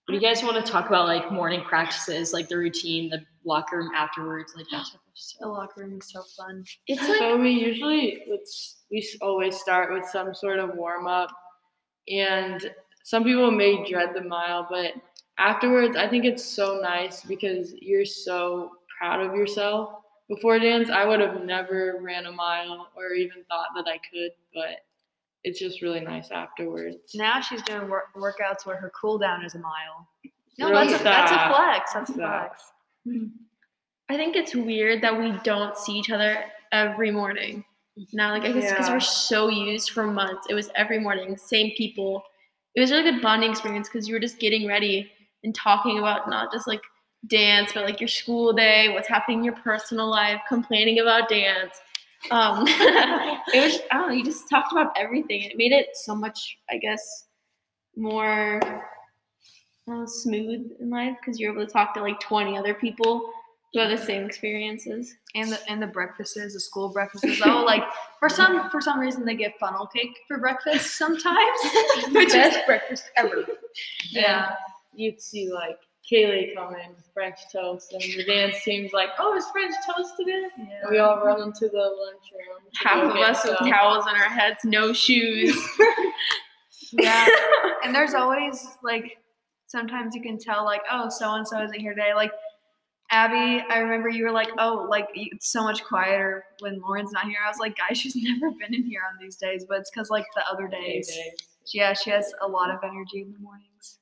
Do 0.08 0.14
you 0.14 0.20
guys 0.20 0.42
want 0.42 0.64
to 0.64 0.70
talk 0.72 0.86
about 0.86 1.06
like 1.06 1.32
morning 1.32 1.62
practices, 1.62 2.32
like 2.32 2.48
the 2.48 2.56
routine, 2.56 3.10
the 3.10 3.22
locker 3.44 3.78
room 3.78 3.90
afterwards, 3.94 4.52
like 4.56 4.66
that 4.70 4.84
type 4.84 4.94
of 4.94 5.40
The 5.40 5.48
locker 5.48 5.80
room 5.82 5.98
is 5.98 6.12
so 6.12 6.22
fun. 6.36 6.64
It's 6.86 7.02
like 7.08 7.18
So 7.18 7.36
we 7.36 7.50
usually 7.50 8.22
would 8.28 8.40
s- 8.42 8.82
we 8.90 9.04
always 9.20 9.58
start 9.58 9.92
with 9.92 10.04
some 10.06 10.32
sort 10.32 10.60
of 10.60 10.76
warm 10.76 11.08
up, 11.08 11.30
and 12.08 12.72
some 13.04 13.24
people 13.24 13.50
may 13.50 13.88
dread 13.88 14.10
the 14.14 14.22
mile, 14.22 14.66
but 14.70 14.92
afterwards 15.38 15.96
I 15.96 16.08
think 16.08 16.24
it's 16.24 16.44
so 16.44 16.78
nice 16.80 17.22
because 17.24 17.74
you're 17.80 18.04
so 18.04 18.72
proud 18.98 19.20
of 19.20 19.34
yourself. 19.34 19.90
Before 20.28 20.58
dance, 20.58 20.90
I 20.90 21.04
would 21.04 21.20
have 21.20 21.42
never 21.44 21.98
ran 22.00 22.26
a 22.26 22.32
mile 22.32 22.88
or 22.96 23.12
even 23.12 23.44
thought 23.48 23.68
that 23.76 23.86
I 23.88 23.98
could, 23.98 24.30
but 24.54 24.84
it's 25.46 25.58
just 25.60 25.80
really 25.80 26.00
nice 26.00 26.30
afterwards. 26.32 26.96
Now 27.14 27.40
she's 27.40 27.62
doing 27.62 27.88
work- 27.88 28.12
workouts 28.16 28.66
where 28.66 28.76
her 28.76 28.90
cool 29.00 29.16
down 29.16 29.44
is 29.44 29.54
a 29.54 29.58
mile. 29.60 30.08
No, 30.58 30.70
Really? 30.70 30.88
that's 30.88 31.00
a, 31.00 31.04
that's 31.04 31.32
a 31.32 31.48
flex. 31.48 31.92
That's 31.92 32.10
a 32.10 32.14
flex. 32.14 32.62
I 34.08 34.16
think 34.16 34.36
it's 34.36 34.54
weird 34.54 35.02
that 35.02 35.16
we 35.16 35.32
don't 35.44 35.76
see 35.76 35.92
each 35.92 36.10
other 36.10 36.44
every 36.72 37.10
morning. 37.10 37.64
Now, 38.12 38.30
like 38.32 38.42
I 38.42 38.52
guess 38.52 38.70
because 38.70 38.88
Yeah. 38.88 38.94
we're 38.94 39.00
so 39.00 39.48
used 39.48 39.90
for 39.90 40.06
months, 40.06 40.46
it 40.50 40.54
was 40.54 40.70
every 40.74 40.98
morning, 40.98 41.36
same 41.36 41.72
people. 41.76 42.22
It 42.74 42.80
was 42.80 42.90
a 42.90 42.96
really 42.96 43.10
good 43.12 43.22
bonding 43.22 43.50
experience 43.50 43.88
because 43.88 44.06
you 44.06 44.14
were 44.14 44.20
just 44.20 44.38
getting 44.38 44.66
ready 44.66 45.10
and 45.44 45.54
talking 45.54 45.98
about 45.98 46.28
not 46.28 46.52
just 46.52 46.66
like 46.66 46.82
dance, 47.28 47.72
but 47.72 47.84
like 47.84 48.00
your 48.00 48.08
school 48.08 48.52
day, 48.52 48.88
what's 48.90 49.08
happening 49.08 49.38
in 49.38 49.44
your 49.44 49.54
personal 49.56 50.08
life, 50.10 50.40
complaining 50.48 50.98
about 50.98 51.28
dance. 51.28 51.80
Um, 52.30 52.64
it 52.68 53.62
was 53.62 53.80
I 53.90 53.98
don't 53.98 54.08
know, 54.08 54.14
you 54.14 54.24
just 54.24 54.48
talked 54.48 54.72
about 54.72 54.92
everything. 54.96 55.42
It 55.42 55.56
made 55.56 55.72
it 55.72 55.88
so 55.94 56.14
much, 56.14 56.58
I 56.70 56.78
guess, 56.78 57.26
more 57.96 58.60
uh, 59.90 60.06
smooth 60.06 60.70
in 60.80 60.90
life 60.90 61.16
because 61.20 61.38
you're 61.38 61.52
able 61.52 61.66
to 61.66 61.72
talk 61.72 61.94
to 61.94 62.02
like 62.02 62.20
20 62.20 62.58
other 62.58 62.74
people 62.74 63.30
who 63.72 63.80
have 63.80 63.90
the 63.90 64.04
same 64.04 64.24
experiences. 64.24 65.14
And 65.34 65.52
the 65.52 65.58
and 65.68 65.82
the 65.82 65.86
breakfasts, 65.86 66.34
the 66.34 66.60
school 66.60 66.88
breakfasts. 66.88 67.42
Oh, 67.44 67.62
like 67.64 67.82
for 68.18 68.28
some 68.28 68.70
for 68.70 68.80
some 68.80 68.98
reason 68.98 69.24
they 69.24 69.36
give 69.36 69.52
funnel 69.60 69.86
cake 69.86 70.18
for 70.26 70.38
breakfast 70.38 70.96
sometimes, 70.96 71.58
which 72.12 72.34
is 72.34 72.56
breakfast 72.66 73.10
ever. 73.16 73.44
Yeah, 74.10 74.54
you'd 74.94 75.20
see 75.20 75.52
like 75.52 75.78
Kaylee 76.10 76.54
come 76.54 76.74
in 76.74 76.90
with 76.90 77.04
French 77.12 77.38
toast, 77.52 77.92
and 77.92 78.02
the 78.02 78.24
dance 78.24 78.62
team's 78.62 78.92
like, 78.92 79.08
"Oh, 79.18 79.34
it's 79.36 79.50
French 79.50 79.74
toast 79.84 80.14
today!" 80.16 80.46
And 80.56 80.90
we 80.90 80.98
all 80.98 81.18
run 81.24 81.42
into 81.42 81.68
the 81.68 81.78
lunchroom. 81.78 82.70
Half 82.76 83.10
of 83.10 83.16
us 83.16 83.44
with 83.44 83.58
towels 83.68 84.06
on 84.06 84.14
our 84.14 84.28
heads, 84.28 84.60
no 84.64 84.92
shoes. 84.92 85.56
yeah. 86.92 87.26
And 87.84 87.94
there's 87.94 88.14
always 88.14 88.66
like 88.82 89.18
sometimes 89.68 90.14
you 90.16 90.20
can 90.20 90.38
tell 90.38 90.64
like 90.64 90.80
oh 90.90 91.08
so 91.08 91.34
and 91.34 91.46
so 91.46 91.62
isn't 91.62 91.78
here 91.78 91.94
today. 91.94 92.14
Like 92.14 92.32
Abby, 93.12 93.64
I 93.70 93.78
remember 93.78 94.08
you 94.08 94.24
were 94.24 94.32
like 94.32 94.48
oh 94.58 94.86
like 94.90 95.06
it's 95.14 95.52
so 95.52 95.62
much 95.62 95.84
quieter 95.84 96.42
when 96.60 96.80
Lauren's 96.80 97.12
not 97.12 97.26
here. 97.26 97.38
I 97.44 97.48
was 97.48 97.58
like 97.58 97.76
guys, 97.76 97.98
she's 97.98 98.16
never 98.16 98.50
been 98.50 98.74
in 98.74 98.84
here 98.84 99.02
on 99.08 99.22
these 99.22 99.36
days, 99.36 99.64
but 99.68 99.78
it's 99.78 99.90
because 99.90 100.10
like 100.10 100.26
the 100.34 100.42
other 100.52 100.66
days. 100.66 101.08
Yeah, 101.72 101.92
she 101.92 102.10
has 102.10 102.32
a 102.42 102.48
lot 102.48 102.70
of 102.70 102.78
energy 102.82 103.22
in 103.22 103.32
the 103.32 103.38
mornings. 103.38 103.98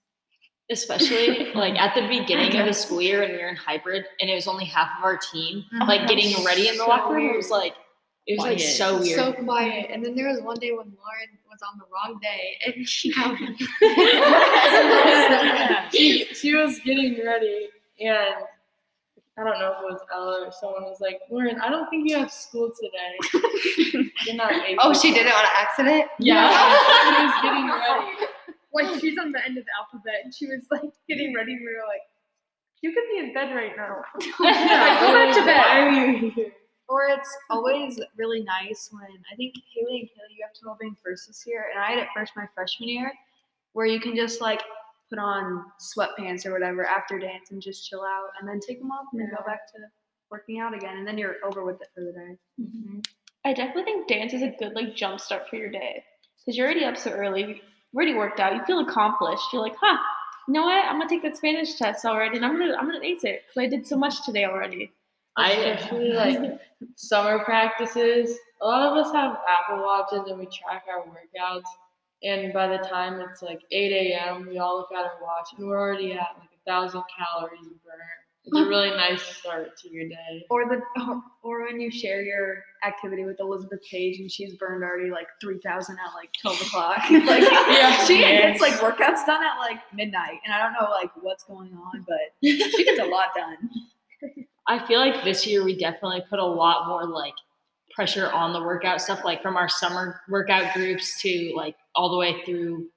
Especially 0.71 1.53
like 1.55 1.75
at 1.79 1.95
the 1.95 2.07
beginning 2.21 2.57
of 2.59 2.67
the 2.67 2.73
school 2.73 3.03
year 3.03 3.21
when 3.21 3.33
we 3.33 3.39
were 3.39 3.49
in 3.49 3.57
hybrid 3.57 4.05
and 4.21 4.31
it 4.31 4.35
was 4.35 4.47
only 4.49 4.65
half 4.65 4.89
of 4.99 5.05
our 5.05 5.19
team, 5.19 5.65
Mhm. 5.75 5.87
like 5.89 6.09
getting 6.09 6.43
ready 6.45 6.69
in 6.69 6.75
the 6.75 6.85
So 6.85 6.89
locker 6.89 7.15
room, 7.15 7.35
it 7.35 7.37
was 7.37 7.51
like 7.51 7.75
it 8.27 8.39
was 8.39 8.47
like 8.47 8.61
so 8.61 8.99
weird. 9.01 9.19
So 9.19 9.33
quiet. 9.35 9.91
And 9.91 10.03
then 10.03 10.15
there 10.15 10.29
was 10.29 10.41
one 10.41 10.57
day 10.59 10.71
when 10.71 10.87
Lauren 10.97 11.39
was 11.51 11.61
on 11.63 11.79
the 11.79 11.85
wrong 11.93 12.19
day 12.23 12.57
and 12.67 12.89
she 12.95 13.13
got 13.13 13.37
she, 15.93 16.25
she 16.35 16.55
was 16.55 16.79
getting 16.81 17.23
ready, 17.25 17.69
and 18.01 18.35
I 19.37 19.43
don't 19.45 19.59
know 19.59 19.73
if 19.73 19.79
it 19.83 19.93
was 19.93 20.01
Ella 20.13 20.47
or 20.47 20.53
someone 20.53 20.85
was 20.85 21.01
like, 21.01 21.21
"Lauren, 21.31 21.61
I 21.61 21.69
don't 21.69 21.89
think 21.91 22.09
you 22.09 22.17
have 22.17 22.31
school 22.33 22.71
today. 22.81 23.19
You're 24.27 24.37
not 24.37 24.53
able." 24.53 24.83
Oh, 24.83 24.95
she 24.95 25.13
did 25.13 25.27
it 25.27 25.35
on 25.35 25.45
accident? 25.55 26.07
Yeah, 26.19 26.49
she 26.49 27.25
was 27.25 27.35
getting 27.43 27.69
ready. 27.69 28.27
Like 28.75 29.01
she's 29.01 29.19
on 29.19 29.31
the 29.33 29.45
end 29.45 29.57
of 29.59 29.65
the 29.65 29.71
alphabet 29.79 30.21
and 30.25 30.35
she 30.35 30.47
was 30.47 30.67
like 30.71 30.91
getting 31.09 31.35
ready 31.35 31.53
and 31.53 31.61
we 31.61 31.75
were 31.75 31.87
like, 31.87 32.03
You 32.83 32.93
could 32.93 33.05
be 33.13 33.19
in 33.19 33.33
bed 33.33 33.55
right 33.55 33.77
now. 33.77 34.03
Yeah, 34.41 35.01
go 35.01 35.13
back 35.13 35.35
to 35.35 35.45
bed. 35.45 35.57
Why 35.57 35.81
are 35.81 35.91
you 35.91 36.31
here? 36.31 36.53
Or 36.89 37.05
it's 37.09 37.35
always 37.49 37.99
really 38.17 38.43
nice 38.43 38.91
when 38.93 39.09
I 39.33 39.37
think 39.37 39.55
Haley 39.75 40.01
and 40.01 40.09
Kaylee, 40.09 40.37
you 40.37 40.45
have 40.45 40.53
12 40.61 40.79
being 40.79 40.97
first 41.03 41.27
this 41.27 41.45
year, 41.47 41.65
and 41.73 41.83
I 41.83 41.91
had 41.91 41.99
it 41.99 42.09
first 42.15 42.33
my 42.37 42.47
freshman 42.55 42.91
year, 42.91 43.11
where 43.73 43.87
you 43.87 44.01
can 44.01 44.15
just 44.15 44.43
like 44.43 44.61
put 45.09 45.19
on 45.19 45.65
sweatpants 45.81 46.45
or 46.45 46.53
whatever 46.53 46.85
after 46.85 47.19
dance 47.19 47.51
and 47.51 47.63
just 47.63 47.89
chill 47.89 48.03
out, 48.03 48.29
and 48.39 48.47
then 48.47 48.61
take 48.61 48.81
them 48.81 48.91
off 48.91 49.07
and 49.13 49.21
then 49.23 49.31
go 49.31 49.43
back 49.47 49.67
to 49.73 49.79
working 50.31 50.61
out 50.61 50.75
again, 50.75 50.99
and 50.99 51.07
then 51.07 51.17
you're 51.17 51.37
over 51.43 51.65
with 51.65 51.81
it 51.81 51.89
for 51.95 52.03
the 52.03 52.13
day. 52.13 52.39
Mm-hmm. 52.61 52.99
I 53.47 53.55
definitely 53.55 53.85
think 53.85 54.09
dance 54.09 54.35
is 54.35 54.43
a 54.43 54.55
good 54.59 54.75
like 54.75 54.95
jump 54.95 55.21
start 55.21 55.49
for 55.49 55.57
your 55.57 55.71
day 55.71 56.05
because 56.45 56.57
you're 56.57 56.67
already 56.67 56.85
up 56.85 56.97
so 56.97 57.11
early, 57.11 57.45
you've 57.45 57.61
already 57.95 58.15
worked 58.15 58.41
out, 58.41 58.55
you 58.55 58.65
feel 58.65 58.81
accomplished. 58.81 59.45
You're 59.53 59.63
like, 59.63 59.77
huh, 59.81 59.99
you 60.49 60.55
know 60.55 60.63
what? 60.63 60.85
I'm 60.85 60.99
gonna 60.99 61.09
take 61.09 61.23
that 61.23 61.37
Spanish 61.37 61.75
test 61.75 62.05
already, 62.05 62.37
and 62.37 62.45
I'm 62.45 62.59
gonna 62.59 62.75
I'm 62.75 62.87
gonna 62.87 63.05
ace 63.05 63.25
it 63.25 63.43
because 63.47 63.67
I 63.67 63.69
did 63.69 63.87
so 63.87 63.97
much 63.97 64.25
today 64.25 64.45
already. 64.45 64.93
I 65.37 65.53
especially 65.53 66.13
like 66.13 66.61
summer 66.97 67.41
practices. 67.45 68.37
A 68.63 68.67
lot 68.67 68.83
of 68.83 68.97
us 68.97 69.13
have 69.13 69.37
Apple 69.49 69.83
Watches 69.83 70.31
and 70.31 70.39
we 70.39 70.47
track 70.47 70.85
our 70.89 71.05
workouts. 71.05 71.65
And 72.23 72.53
by 72.53 72.69
the 72.69 72.79
time 72.79 73.21
it's 73.21 73.43
like 73.43 73.61
8 73.71 73.93
a.m., 73.93 74.47
we 74.49 74.59
all 74.59 74.79
look 74.79 74.93
at 74.93 75.05
our 75.05 75.19
watch 75.21 75.49
and 75.59 75.67
we're 75.67 75.79
already 75.79 76.13
at 76.13 76.37
like 76.39 76.49
a 76.55 76.71
thousand 76.71 77.03
calories 77.19 77.61
burnt. 77.61 78.24
It's 78.47 78.57
a 78.57 78.65
really 78.69 78.91
nice 78.91 79.23
start 79.23 79.77
to 79.79 79.91
your 79.91 80.09
day. 80.09 80.45
Or 80.51 80.69
the 80.69 80.81
or, 81.03 81.23
or 81.43 81.65
when 81.65 81.81
you 81.81 81.91
share 81.91 82.23
your 82.23 82.63
activity 82.85 83.25
with 83.25 83.41
Elizabeth 83.41 83.81
Page 83.91 84.21
and 84.21 84.31
she's 84.31 84.55
burned 84.57 84.85
already 84.85 85.11
like 85.11 85.27
3,000 85.41 85.97
at 85.99 86.15
like 86.15 86.31
12 86.43 86.61
o'clock. 86.63 86.99
like 87.11 87.43
Yeah. 87.43 88.05
she 88.05 88.21
Yes. 88.21 88.59
gets 88.59 88.61
like 88.61 88.75
workouts 88.81 89.25
done 89.27 89.43
at 89.45 89.59
like 89.59 89.79
midnight, 89.95 90.41
and 90.45 90.53
I 90.55 90.59
don't 90.63 90.73
know 90.73 90.91
like 90.91 91.11
what's 91.23 91.45
going 91.45 91.73
on, 91.73 92.05
but 92.07 92.19
she 92.43 92.85
gets 92.85 93.01
a 93.01 93.05
lot 93.07 93.29
done. 93.35 93.57
I 94.67 94.85
feel 94.87 94.99
like 94.99 95.25
this 95.25 95.47
year 95.47 95.63
we 95.65 95.77
definitely 95.77 96.23
put 96.31 96.39
a 96.39 96.45
lot 96.45 96.87
more 96.89 97.07
like 97.07 97.35
pressure 97.95 98.31
on 98.33 98.53
the 98.53 98.61
workout 98.61 99.01
stuff, 99.01 99.25
like 99.25 99.43
from 99.43 99.57
our 99.57 99.69
summer 99.69 100.21
workout 100.29 100.73
groups 100.75 101.21
to 101.23 101.53
like 101.55 101.77
all 101.95 102.11
the 102.11 102.17
way 102.17 102.43
through 102.45 102.89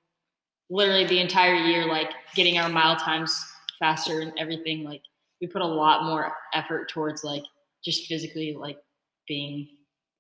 literally 0.70 1.06
the 1.06 1.20
entire 1.20 1.54
year, 1.56 1.86
like 1.86 2.12
getting 2.36 2.58
our 2.58 2.70
mile 2.70 2.96
times 2.96 3.38
faster 3.80 4.22
and 4.22 4.32
everything. 4.40 4.84
Like 4.84 5.02
we 5.42 5.48
put 5.48 5.62
a 5.62 5.68
lot 5.68 6.04
more 6.04 6.34
effort 6.54 6.90
towards 6.90 7.24
like 7.24 7.44
just 7.84 8.06
physically 8.08 8.56
like 8.60 8.78
being 9.28 9.68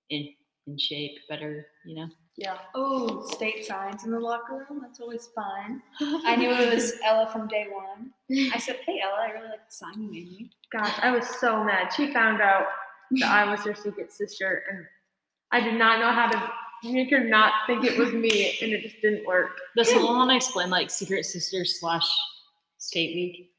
in 0.10 0.30
in 0.68 0.78
shape 0.78 1.18
better, 1.30 1.66
you 1.86 1.96
know? 1.96 2.08
Yeah. 2.36 2.58
Oh, 2.76 3.26
state 3.26 3.66
signs 3.66 4.04
in 4.04 4.12
the 4.12 4.20
locker 4.20 4.68
room. 4.70 4.82
That's 4.82 5.00
always 5.00 5.28
fun. 5.34 5.82
I 6.26 6.36
knew 6.36 6.52
it 6.52 6.74
was 6.74 6.94
Ella 7.04 7.30
from 7.32 7.48
day 7.48 7.68
one. 7.72 8.12
I 8.54 8.60
said, 8.60 8.78
"Hey, 8.86 9.00
Ella, 9.02 9.28
I 9.28 9.32
really 9.32 9.50
like 9.50 9.68
the 9.68 9.74
sign 9.74 10.02
you 10.02 10.12
made 10.12 10.32
me." 10.32 10.52
Gosh, 10.72 10.94
I 11.02 11.10
was 11.12 11.28
so 11.40 11.64
mad. 11.64 11.92
She 11.94 12.14
found 12.14 12.42
out 12.42 12.68
that 13.12 13.32
I 13.32 13.50
was 13.50 13.62
her 13.62 13.74
secret 13.74 14.12
sister 14.12 14.64
and 14.70 14.86
I 15.52 15.62
did 15.62 15.76
not 15.76 16.00
know 16.00 16.12
how 16.12 16.30
to 16.30 16.52
make 16.84 17.10
her 17.10 17.24
not 17.24 17.54
think 17.66 17.86
it 17.86 17.98
was 17.98 18.12
me 18.14 18.58
and 18.62 18.72
it 18.72 18.82
just 18.82 19.02
didn't 19.02 19.26
work. 19.26 19.58
Does 19.76 19.90
someone 19.90 20.16
want 20.18 20.32
to 20.32 20.36
explain 20.36 20.70
like 20.70 20.90
Secret 20.90 21.26
Sister 21.26 21.66
slash 21.66 22.06
State 22.78 23.16
Week 23.16 23.52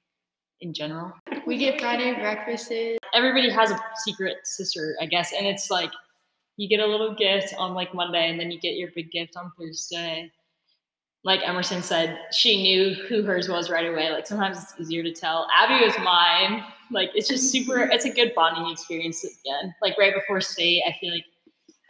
in 0.61 0.73
general? 0.73 1.13
We 1.49 1.57
get 1.57 1.81
Friday 1.81 2.13
breakfasts. 2.13 2.99
everybody 3.15 3.49
has 3.49 3.71
a 3.71 3.81
secret 4.05 4.37
sister, 4.45 4.99
I 5.01 5.07
guess, 5.07 5.33
and 5.33 5.47
it's 5.47 5.71
like 5.71 5.91
you 6.59 6.69
get 6.69 6.81
a 6.81 6.87
little 6.87 7.15
gift 7.15 7.55
on 7.57 7.73
like 7.73 7.95
Monday, 7.95 8.29
and 8.29 8.39
then 8.39 8.51
you 8.51 8.61
get 8.61 8.75
your 8.75 8.91
big 8.95 9.11
gift 9.11 9.35
on 9.35 9.51
Thursday. 9.59 10.31
Like 11.25 11.41
Emerson 11.49 11.83
said, 11.83 12.19
she 12.33 12.63
knew 12.63 12.93
who 12.93 13.23
hers 13.23 13.49
was 13.49 13.71
right 13.71 13.87
away. 13.91 14.11
Like 14.11 14.27
sometimes 14.27 14.63
it's 14.63 14.75
easier 14.79 15.03
to 15.03 15.11
tell. 15.11 15.49
Abby 15.57 15.83
was 15.83 15.95
mine. 16.05 16.65
Like 16.91 17.13
it's 17.15 17.29
just 17.29 17.51
super. 17.51 17.79
It's 17.79 18.05
a 18.05 18.11
good 18.11 18.35
bonding 18.37 18.71
experience 18.71 19.25
again. 19.25 19.75
Like 19.81 19.97
right 19.97 20.13
before 20.15 20.43
state, 20.43 20.83
I 20.87 20.95
feel 21.01 21.15
like 21.15 21.25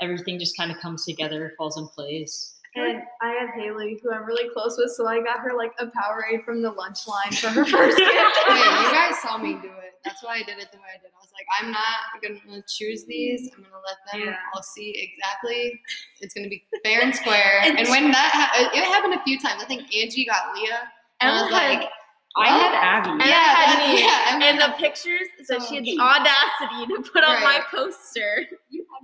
everything 0.00 0.38
just 0.38 0.56
kind 0.56 0.70
of 0.70 0.78
comes 0.78 1.04
together, 1.04 1.52
falls 1.58 1.76
in 1.76 1.88
place. 1.88 2.57
And 2.75 3.02
I 3.22 3.30
have 3.32 3.50
Haley, 3.54 3.98
who 4.02 4.12
I'm 4.12 4.25
really 4.25 4.48
close 4.52 4.76
with, 4.78 4.90
so 4.92 5.06
I 5.06 5.20
got 5.22 5.40
her 5.40 5.56
like 5.56 5.72
a 5.78 5.87
Powerade 5.87 6.44
from 6.44 6.62
the 6.62 6.70
lunch 6.70 7.08
line 7.08 7.32
for 7.32 7.48
her 7.48 7.64
first 7.66 7.96
gift. 7.96 8.38
Wait, 8.48 8.56
you 8.58 8.90
guys 8.92 9.18
saw 9.20 9.38
me 9.38 9.54
do 9.54 9.68
it. 9.68 9.94
That's 10.04 10.22
why 10.22 10.34
I 10.37 10.42
did 10.42 10.58
it 10.58 10.68
the 10.70 10.78
way 10.78 10.84
I 10.94 10.98
did. 11.02 11.10
I 11.14 11.18
was 11.20 11.30
like, 11.34 11.46
I'm 11.60 11.72
not 11.72 12.22
gonna 12.22 12.62
choose 12.68 13.04
these. 13.06 13.50
I'm 13.56 13.62
gonna 13.64 13.75
let 13.87 13.96
them. 14.12 14.28
Yeah. 14.28 14.37
I'll 14.54 14.62
see 14.62 14.90
exactly. 14.96 15.80
It's 16.20 16.34
gonna 16.34 16.48
be 16.48 16.64
fair 16.84 17.00
and 17.02 17.14
square. 17.14 17.60
and 17.64 17.88
when 17.88 18.10
that 18.12 18.30
ha- 18.32 18.70
it 18.72 18.84
happened 18.84 19.14
a 19.14 19.22
few 19.25 19.40
times. 19.40 19.62
I 19.62 19.66
think 19.66 19.82
Angie 19.94 20.25
got 20.25 20.54
Leah. 20.54 20.82
And 21.20 21.30
I 21.30 21.42
was 21.42 21.52
had- 21.52 21.80
like, 21.80 21.88
I 22.38 22.49
had 22.49 22.75
Abby. 22.75 23.11
And 23.11 23.21
Yeah, 23.21 23.26
I 23.26 23.62
had 23.62 23.78
that- 23.78 23.88
me. 23.88 24.00
yeah, 24.00 24.35
Emma 24.35 24.45
and 24.47 24.61
the 24.61 24.76
pictures 24.78 25.28
so 25.45 25.59
so 25.59 25.66
she 25.66 25.75
had 25.76 25.85
the 25.85 25.99
audacity 25.99 26.87
to 26.95 27.11
put 27.11 27.25
on 27.25 27.42
my 27.42 27.59
Right. 27.59 27.64
poster. 27.71 28.47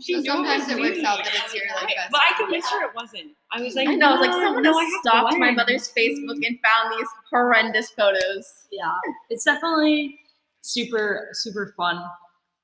so 0.01 0.23
sometimes 0.23 0.69
it 0.69 0.79
works 0.81 1.03
out 1.05 1.19
that 1.25 1.33
it's 1.35 1.55
your 1.55 1.65
like 1.77 1.95
best. 1.97 2.11
But 2.11 2.21
I 2.23 2.35
friend. 2.37 2.53
can 2.53 2.63
sure 2.71 2.83
it 2.85 2.95
wasn't. 2.95 3.33
I 3.53 3.61
was 3.63 3.75
like, 3.75 3.89
I 3.89 3.95
know, 3.95 4.09
I 4.09 4.19
was 4.19 4.21
like, 4.21 4.33
someone 4.33 4.63
no, 4.63 4.79
has 4.79 4.93
I 4.93 5.01
stalked 5.01 5.39
my 5.39 5.51
mother's 5.51 5.93
Facebook 5.93 6.45
and 6.47 6.59
found 6.65 6.93
these 6.99 7.09
horrendous 7.31 7.91
photos. 7.91 8.67
Yeah, 8.73 8.93
it's 9.31 9.45
definitely 9.45 10.19
super 10.63 11.29
super 11.33 11.75
fun. 11.77 12.03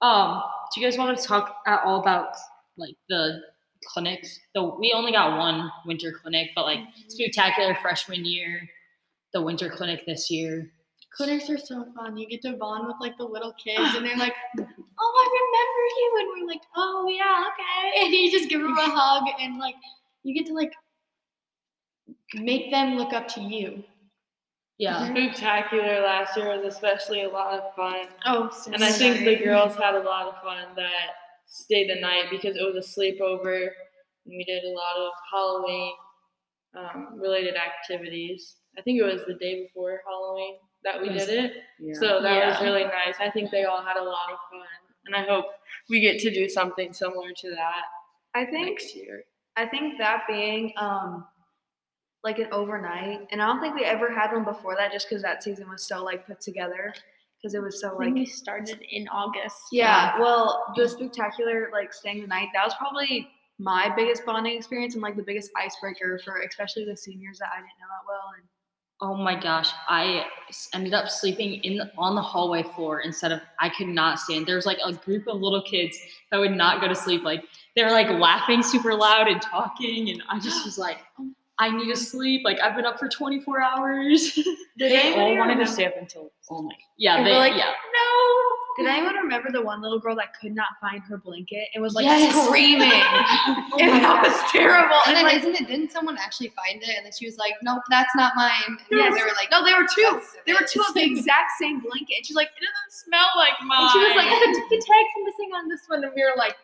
Um, 0.03 0.43
do 0.75 0.81
you 0.81 0.87
guys 0.87 0.97
want 0.99 1.17
to 1.19 1.23
talk 1.25 1.57
at 1.67 1.81
all 1.85 2.01
about 2.01 2.35
like 2.77 2.95
the 3.09 3.41
clinics? 3.93 4.39
The 4.55 4.63
we 4.65 4.93
only 4.95 5.13
got 5.13 5.39
one 5.39 5.71
winter 5.87 6.13
clinic, 6.13 6.51
but 6.55 6.65
like 6.65 6.81
spectacular 7.09 7.75
freshman 7.83 8.25
year, 8.25 8.69
the 9.33 9.43
winter 9.43 9.69
clinic 9.69 10.05
this 10.07 10.31
year. 10.31 10.71
Clinics 11.17 11.51
are 11.51 11.59
so 11.59 11.87
fun. 11.97 12.17
You 12.17 12.29
get 12.29 12.43
to 12.43 12.53
bond 12.53 12.87
with 12.87 12.97
like 13.01 13.17
the 13.19 13.25
little 13.25 13.53
kids, 13.53 13.95
and 13.97 14.05
they're 14.07 14.17
like, 14.27 14.35
"Oh, 14.59 14.63
I 14.63 15.27
remember 15.41 15.83
you," 15.99 16.17
and 16.19 16.29
we're 16.29 16.53
like, 16.53 16.63
"Oh 16.77 17.09
yeah, 17.09 17.45
okay," 17.49 18.05
and 18.05 18.15
you 18.15 18.31
just 18.31 18.49
give 18.49 18.61
them 18.61 18.77
a 18.77 18.83
hug, 18.85 19.29
and 19.41 19.59
like 19.59 19.75
you 20.23 20.35
get 20.35 20.47
to 20.47 20.55
like 20.55 20.73
make 22.35 22.71
them 22.71 22.97
look 22.97 23.13
up 23.13 23.29
to 23.29 23.41
you. 23.41 23.85
Yeah, 24.79 25.11
Spectacular 25.11 26.01
last 26.01 26.39
year 26.39 26.57
was 26.57 26.65
especially 26.65 27.25
a 27.25 27.29
lot 27.29 27.53
of 27.53 27.75
fun. 27.75 28.07
Oh, 28.25 28.51
And 28.73 28.83
I 28.83 28.91
think 28.91 29.27
the 29.27 29.37
girls 29.37 29.77
had 29.77 29.95
a 29.95 30.01
lot 30.01 30.27
of 30.27 30.43
fun 30.43 30.69
that 30.77 31.11
stayed 31.47 31.91
the 31.91 32.01
night 32.01 32.31
because 32.31 32.57
it 32.57 32.63
was 32.63 32.77
a 32.77 33.01
sleepover 33.01 33.69
and 34.27 34.37
we 34.37 34.45
did 34.45 34.65
a 34.65 34.69
lot 34.69 34.97
of 34.97 35.13
Halloween 35.33 35.93
um, 36.79 37.21
related 37.21 37.57
activities. 37.57 38.57
I 38.79 38.83
think 38.83 39.01
it 39.01 39.05
was 39.05 39.23
the 39.27 39.35
day 39.35 39.63
before 39.63 40.01
Halloween 40.07 40.57
that 40.85 41.01
we 41.01 41.09
did 41.09 41.29
it. 41.29 41.53
Yeah. 41.79 41.95
So 41.95 42.23
that 42.23 42.47
was 42.47 42.61
really 42.63 42.85
nice. 42.85 43.17
I 43.21 43.31
think 43.31 43.51
they 43.51 43.65
all 43.65 43.83
had 43.83 43.97
a 43.97 44.03
lot 44.03 44.33
of 44.33 44.39
fun. 44.51 44.67
And 45.07 45.17
I 45.17 45.25
hope 45.29 45.47
we 45.89 46.01
get 46.01 46.19
to 46.21 46.31
do 46.31 46.49
something 46.49 46.93
similar 46.93 47.31
to 47.37 47.51
that 47.51 47.83
I 48.35 48.45
think 48.45 48.69
next 48.69 48.95
year. 48.95 49.25
I 49.57 49.67
think 49.67 49.99
that 49.99 50.23
being 50.29 50.73
um 50.77 51.27
like 52.23 52.39
an 52.39 52.49
overnight, 52.53 53.27
and 53.33 53.41
I 53.41 53.47
don't 53.47 53.61
think 53.61 53.75
we 53.75 53.85
ever 53.85 54.13
had 54.13 54.33
one 54.33 54.45
before 54.45 54.77
that, 54.77 54.93
just 54.93 55.09
because 55.09 55.23
that 55.23 55.43
season 55.43 55.69
was 55.71 55.89
so 55.89 56.05
like 56.05 56.27
put 56.27 56.41
together, 56.41 56.93
because 57.41 57.55
it 57.55 57.63
was 57.63 57.81
so 57.81 57.89
I 57.89 57.93
like 57.93 58.05
think 58.07 58.15
we 58.17 58.27
started 58.27 58.79
in 58.91 59.09
August. 59.09 59.57
yeah. 59.73 60.19
Well, 60.21 60.73
the 60.77 60.89
spectacular 60.89 61.71
like 61.73 61.93
staying 61.95 62.21
the 62.21 62.27
night 62.27 62.49
that 62.55 62.65
was 62.65 62.75
probably 62.75 63.29
my 63.59 63.93
biggest 63.95 64.25
bonding 64.25 64.57
experience 64.57 64.95
and 64.95 65.03
like 65.03 65.17
the 65.17 65.23
biggest 65.23 65.51
icebreaker 65.57 66.19
for 66.25 66.41
especially 66.41 66.85
the 66.85 66.97
seniors 66.97 67.39
that 67.39 67.51
I 67.53 67.57
didn't 67.57 67.81
know 67.81 67.89
that 67.91 68.07
well. 68.09 68.33
And 68.37 68.47
Oh 69.03 69.17
my 69.17 69.39
gosh, 69.39 69.71
I 69.89 70.27
ended 70.75 70.93
up 70.93 71.09
sleeping 71.09 71.55
in 71.65 71.79
the, 71.79 71.91
on 71.97 72.15
the 72.15 72.21
hallway 72.21 72.63
floor 72.63 73.01
instead 73.01 73.33
of 73.33 73.41
I 73.59 73.71
could 73.71 73.89
not 73.89 74.19
stand. 74.19 74.47
There 74.47 74.57
was 74.57 74.67
like 74.67 74.79
a 74.85 74.93
group 74.93 75.27
of 75.27 75.41
little 75.41 75.63
kids 75.63 75.99
that 76.31 76.39
would 76.39 76.53
not 76.53 76.83
go 76.83 76.89
to 76.89 76.95
sleep. 76.95 77.23
Like 77.23 77.43
they 77.77 77.83
were 77.83 77.91
like 77.91 78.11
laughing 78.11 78.63
super 78.63 78.95
loud 78.95 79.27
and 79.29 79.41
talking, 79.41 80.11
and 80.11 80.23
I 80.29 80.39
just 80.39 80.65
was 80.65 80.77
like, 80.79 80.99
oh. 81.19 81.31
I 81.61 81.71
need 81.71 81.93
to 81.93 81.97
sleep. 81.97 82.41
Like 82.43 82.59
I've 82.61 82.75
been 82.75 82.87
up 82.87 82.99
for 82.99 83.07
24 83.07 83.63
hours. 83.63 84.33
did 84.35 84.57
They 84.79 85.15
all 85.15 85.37
wanted 85.37 85.57
to 85.57 85.67
stay 85.67 85.85
up 85.85 85.93
until 86.01 86.33
oh 86.51 86.55
all 86.55 86.63
night. 86.63 86.79
yeah, 86.97 87.19
And 87.19 87.27
they 87.27 87.33
we're 87.33 87.37
like, 87.37 87.55
yeah. 87.55 87.67
no. 87.93 88.40
Did 88.81 88.89
anyone 88.89 89.15
mm-hmm. 89.15 89.25
remember 89.25 89.53
the 89.53 89.61
one 89.61 89.83
little 89.83 89.99
girl 89.99 90.17
that 90.17 90.33
could 90.41 90.55
not 90.55 90.69
find 90.81 91.03
her 91.05 91.19
blanket 91.19 91.69
and 91.75 91.83
was 91.83 91.95
like 91.95 92.05
Yes. 92.05 92.33
screaming? 92.47 92.91
Oh 93.73 93.79
and 93.79 94.03
that 94.03 94.25
was 94.25 94.35
terrible. 94.51 94.99
And 95.07 95.15
then 95.15 95.25
like, 95.25 95.37
isn't 95.37 95.55
it? 95.55 95.69
Didn't 95.69 95.93
someone 95.93 96.17
actually 96.19 96.49
find 96.49 96.83
it? 96.83 96.97
And 96.97 97.05
then 97.05 97.13
she 97.13 97.27
was 97.27 97.37
like, 97.37 97.55
"Nope, 97.63 97.83
that's 97.89 98.15
not 98.17 98.35
mine." 98.35 98.51
And 98.67 98.79
Yes. 98.91 99.15
they 99.15 99.23
were 99.23 99.37
like, 99.37 99.51
no, 99.51 99.65
they 99.65 99.73
were 99.75 99.87
two. 99.87 100.21
There 100.47 100.57
were 100.57 100.67
two 100.67 100.83
of 100.87 100.95
the 100.95 101.05
exact 101.05 101.53
same 101.61 101.79
blanket. 101.81 102.17
And 102.19 102.27
she's 102.27 102.37
like, 102.37 102.49
it 102.49 102.65
doesn't 102.65 102.93
smell 102.93 103.29
like 103.37 103.53
mine. 103.65 103.83
And 103.83 103.91
she 103.93 103.99
was 103.99 104.17
like, 104.17 104.29
the, 104.29 104.77
the 104.77 104.83
tag's 104.83 105.15
missing 105.25 105.51
on 105.55 105.69
this 105.69 105.83
one, 105.87 106.03
and 106.03 106.13
we 106.15 106.23
were 106.23 106.35
like, 106.37 106.57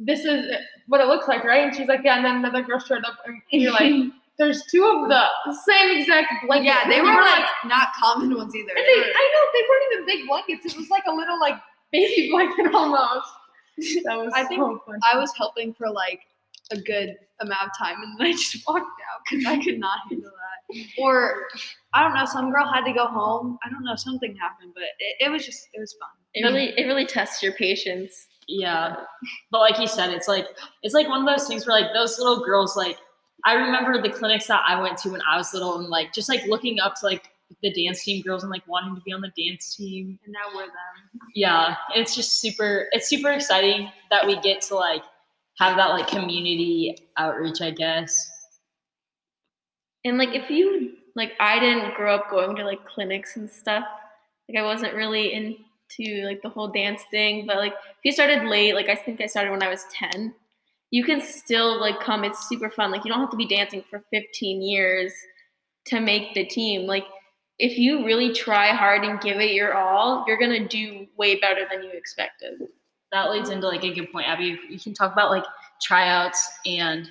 this 0.00 0.24
is 0.24 0.50
what 0.86 1.00
it 1.00 1.06
looks 1.06 1.28
like, 1.28 1.44
right? 1.44 1.62
And 1.66 1.74
she's 1.74 1.88
like, 1.88 2.00
yeah. 2.04 2.16
And 2.16 2.24
then 2.24 2.36
another 2.36 2.62
girl 2.62 2.78
showed 2.78 3.04
up, 3.04 3.18
and 3.26 3.40
you're 3.50 3.72
like, 3.72 4.10
there's 4.38 4.62
two 4.70 4.84
of 4.84 5.08
the 5.08 5.24
same 5.66 5.98
exact 5.98 6.32
blankets. 6.46 6.66
yeah, 6.66 6.88
they 6.88 6.98
And 6.98 7.06
were 7.06 7.12
we 7.14 7.20
like 7.20 7.44
not 7.66 7.88
common 7.98 8.36
ones 8.36 8.54
either. 8.54 8.70
and 8.70 8.78
They 8.78 8.82
they, 8.84 9.12
I 9.14 9.32
know 9.34 9.42
they 9.52 9.64
weren't 9.68 9.92
even 9.92 10.06
big 10.06 10.26
blankets. 10.28 10.66
It 10.72 10.76
was 10.78 10.88
like 10.90 11.04
a 11.08 11.12
little 11.12 11.38
like 11.40 11.54
baby 11.92 12.28
blanket 12.32 12.72
almost. 12.74 13.28
That 14.04 14.16
was 14.18 14.32
I 14.34 14.44
think 14.44 14.60
so 14.60 14.80
fun. 14.86 14.98
I 15.12 15.16
was 15.18 15.32
helping 15.36 15.74
for 15.74 15.88
like 15.90 16.20
a 16.70 16.76
good 16.80 17.14
amount 17.40 17.62
of 17.64 17.70
time, 17.78 17.96
and 18.02 18.18
then 18.18 18.26
I 18.28 18.32
just 18.32 18.56
walked 18.68 18.80
out 18.80 19.20
because 19.28 19.46
I 19.46 19.62
could 19.62 19.78
not 19.78 19.98
handle 20.10 20.30
that. 20.30 20.84
Or 20.98 21.46
I 21.94 22.02
don't 22.02 22.14
know, 22.14 22.26
some 22.26 22.50
girl 22.50 22.70
had 22.70 22.84
to 22.84 22.92
go 22.92 23.06
home. 23.06 23.58
I 23.64 23.70
don't 23.70 23.84
know, 23.84 23.94
something 23.96 24.36
happened, 24.36 24.72
but 24.74 24.82
it, 24.98 25.26
it 25.26 25.30
was 25.30 25.46
just 25.46 25.68
it 25.72 25.80
was 25.80 25.94
fun. 25.94 26.10
It 26.34 26.44
really, 26.44 26.74
it 26.78 26.86
really 26.86 27.06
tests 27.06 27.42
your 27.42 27.52
patience. 27.52 28.26
Yeah, 28.48 28.96
but 29.50 29.60
like 29.60 29.78
you 29.78 29.86
said, 29.86 30.10
it's 30.10 30.28
like 30.28 30.46
it's 30.82 30.94
like 30.94 31.08
one 31.08 31.26
of 31.26 31.26
those 31.26 31.48
things 31.48 31.66
where 31.66 31.80
like 31.80 31.92
those 31.94 32.18
little 32.18 32.44
girls 32.44 32.76
like 32.76 32.98
I 33.44 33.54
remember 33.54 34.00
the 34.02 34.10
clinics 34.10 34.46
that 34.48 34.62
I 34.66 34.80
went 34.80 34.98
to 34.98 35.10
when 35.10 35.22
I 35.22 35.36
was 35.36 35.54
little 35.54 35.78
and 35.78 35.88
like 35.88 36.12
just 36.12 36.28
like 36.28 36.44
looking 36.46 36.80
up 36.80 36.96
to 36.96 37.06
like 37.06 37.30
the 37.62 37.72
dance 37.72 38.04
team 38.04 38.22
girls 38.22 38.42
and 38.42 38.50
like 38.50 38.66
wanting 38.66 38.94
to 38.94 39.00
be 39.02 39.12
on 39.12 39.20
the 39.20 39.32
dance 39.36 39.74
team. 39.74 40.18
And 40.24 40.32
now 40.32 40.54
we're 40.54 40.66
them. 40.66 41.20
Yeah, 41.34 41.76
it's 41.94 42.14
just 42.14 42.40
super. 42.40 42.88
It's 42.92 43.08
super 43.08 43.30
exciting 43.30 43.90
that 44.10 44.26
we 44.26 44.40
get 44.40 44.60
to 44.62 44.74
like 44.74 45.02
have 45.58 45.76
that 45.76 45.90
like 45.90 46.08
community 46.08 46.98
outreach. 47.16 47.60
I 47.60 47.70
guess. 47.70 48.30
And 50.04 50.18
like, 50.18 50.34
if 50.34 50.50
you 50.50 50.96
like, 51.16 51.32
I 51.40 51.58
didn't 51.58 51.94
grow 51.94 52.14
up 52.14 52.30
going 52.30 52.56
to 52.56 52.64
like 52.64 52.84
clinics 52.84 53.36
and 53.36 53.50
stuff. 53.50 53.84
Like, 54.48 54.58
I 54.58 54.62
wasn't 54.62 54.94
really 54.94 55.32
into 55.32 56.24
like 56.24 56.40
the 56.42 56.48
whole 56.48 56.68
dance 56.68 57.02
thing. 57.10 57.46
But 57.46 57.56
like, 57.56 57.72
if 57.72 58.04
you 58.04 58.12
started 58.12 58.44
late, 58.44 58.74
like 58.74 58.88
I 58.88 58.94
think 58.94 59.20
I 59.20 59.26
started 59.26 59.50
when 59.50 59.62
I 59.62 59.68
was 59.68 59.86
ten, 59.92 60.34
you 60.90 61.04
can 61.04 61.20
still 61.20 61.80
like 61.80 62.00
come. 62.00 62.24
It's 62.24 62.48
super 62.48 62.70
fun. 62.70 62.90
Like, 62.90 63.04
you 63.04 63.10
don't 63.10 63.20
have 63.20 63.30
to 63.30 63.36
be 63.36 63.46
dancing 63.46 63.84
for 63.88 64.02
15 64.10 64.62
years 64.62 65.12
to 65.86 66.00
make 66.00 66.34
the 66.34 66.44
team. 66.44 66.86
Like, 66.86 67.04
if 67.58 67.76
you 67.76 68.04
really 68.06 68.32
try 68.32 68.68
hard 68.68 69.04
and 69.04 69.20
give 69.20 69.38
it 69.38 69.52
your 69.52 69.74
all, 69.74 70.24
you're 70.26 70.38
gonna 70.38 70.66
do 70.66 71.06
way 71.16 71.38
better 71.40 71.66
than 71.70 71.82
you 71.82 71.90
expected. 71.90 72.62
That 73.12 73.30
leads 73.30 73.50
into 73.50 73.66
like 73.66 73.84
a 73.84 73.92
good 73.92 74.12
point, 74.12 74.28
Abby. 74.28 74.58
You 74.68 74.78
can 74.78 74.94
talk 74.94 75.12
about 75.12 75.30
like 75.30 75.44
tryouts 75.82 76.50
and 76.66 77.08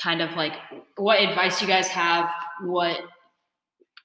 kind 0.00 0.22
of 0.22 0.34
like 0.34 0.54
what 0.96 1.20
advice 1.20 1.60
you 1.62 1.68
guys 1.68 1.88
have. 1.88 2.30
What 2.62 3.00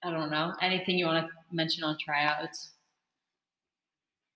I 0.04 0.12
don't 0.12 0.30
know. 0.30 0.54
Anything 0.62 0.97
you 0.97 1.06
want 1.06 1.26
to 1.26 1.34
mention 1.52 1.84
on 1.84 1.97
tryouts? 1.97 2.71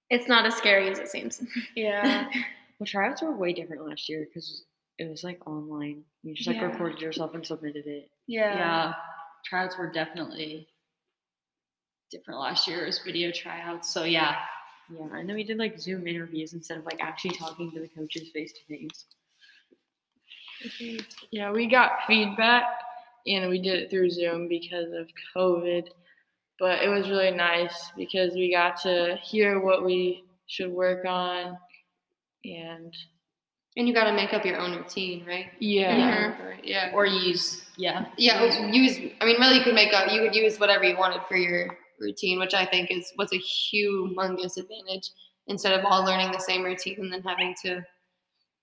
It's 0.09 0.27
not 0.27 0.45
as 0.45 0.55
scary 0.55 0.89
as 0.89 0.99
it 0.99 1.09
seems. 1.09 1.41
Yeah. 1.75 2.29
Well, 2.79 2.87
tryouts 2.87 3.21
were 3.21 3.35
way 3.35 3.53
different 3.53 3.87
last 3.87 4.07
year 4.09 4.25
because 4.27 4.63
it 4.99 5.09
was 5.09 5.23
like 5.23 5.45
online. 5.47 6.03
You 6.23 6.33
just 6.35 6.47
like 6.47 6.57
Yeah. 6.57 6.65
recorded 6.65 7.01
yourself 7.01 7.33
and 7.33 7.45
submitted 7.45 7.85
it. 7.87 8.09
Yeah. 8.27 8.55
yeah, 8.55 8.93
tryouts 9.45 9.77
were 9.77 9.91
definitely 9.91 10.67
different 12.11 12.39
last 12.39 12.67
year. 12.67 12.83
It 12.83 12.87
was 12.87 12.99
video 12.99 13.31
tryouts. 13.31 13.89
So 13.93 14.03
yeah, 14.03 14.37
Yeah, 14.89 15.07
and 15.17 15.27
then 15.27 15.35
we 15.35 15.43
did 15.43 15.57
like 15.57 15.79
Zoom 15.79 16.07
interviews 16.07 16.53
instead 16.53 16.77
of 16.77 16.85
like 16.85 17.01
actually 17.01 17.35
talking 17.35 17.71
to 17.71 17.79
the 17.81 17.89
coaches 17.89 18.29
face 18.33 18.53
to 18.53 18.59
face. 18.65 19.05
Yeah, 21.31 21.51
we 21.51 21.67
got 21.67 22.05
feedback 22.07 22.63
and 23.27 23.49
we 23.49 23.59
did 23.61 23.79
it 23.79 23.89
through 23.89 24.09
Zoom 24.09 24.47
because 24.47 24.91
of 24.93 25.07
COVID. 25.35 25.89
But 26.59 26.81
it 26.81 26.89
was 26.89 27.09
really 27.09 27.31
nice 27.31 27.91
because 27.95 28.33
we 28.33 28.51
got 28.51 28.81
to 28.81 29.17
hear 29.21 29.59
what 29.59 29.85
we 29.85 30.23
should 30.47 30.71
work 30.71 31.05
on 31.05 31.57
and 32.55 32.93
and 33.75 33.87
you 33.87 33.93
got 33.93 34.05
to 34.05 34.13
make 34.13 34.33
up 34.33 34.43
your 34.43 34.57
own 34.57 34.75
routine, 34.75 35.23
right? 35.27 35.47
yeah. 35.97 36.33
Yeah. 36.63 36.91
or 36.93 37.05
use 37.05 37.67
yeah. 37.77 38.05
Yeah, 38.17 38.43
use. 38.71 38.97
I 39.21 39.25
mean, 39.25 39.39
really, 39.39 39.57
you 39.57 39.63
could 39.63 39.75
make 39.75 39.93
up. 39.93 40.11
You 40.11 40.21
could 40.21 40.35
use 40.35 40.59
whatever 40.59 40.83
you 40.83 40.97
wanted 40.97 41.21
for 41.27 41.37
your 41.37 41.77
routine, 41.99 42.39
which 42.39 42.53
I 42.53 42.65
think 42.65 42.91
is 42.91 43.13
was 43.17 43.31
a 43.31 43.37
humongous 43.37 44.57
advantage. 44.57 45.11
Instead 45.47 45.79
of 45.79 45.85
all 45.85 46.03
learning 46.03 46.31
the 46.31 46.39
same 46.39 46.63
routine 46.63 46.97
and 46.99 47.13
then 47.13 47.21
having 47.21 47.55
to 47.63 47.81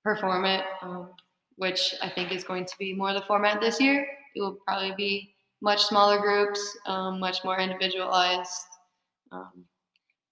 perform 0.03 0.45
it, 0.45 0.65
um, 0.83 1.11
which 1.57 1.95
I 2.03 2.11
think 2.11 2.31
is 2.31 2.45
going 2.45 2.67
to 2.67 2.75
be 2.79 2.93
more 2.93 3.15
the 3.15 3.23
format 3.23 3.61
this 3.61 3.81
year. 3.81 4.07
It 4.35 4.41
will 4.43 4.59
probably 4.67 4.93
be 4.97 5.35
much 5.63 5.83
smaller 5.85 6.21
groups, 6.21 6.61
um, 6.87 7.19
much 7.21 7.43
more 7.43 7.59
individualized. 7.59 8.51
Um, 9.33 9.65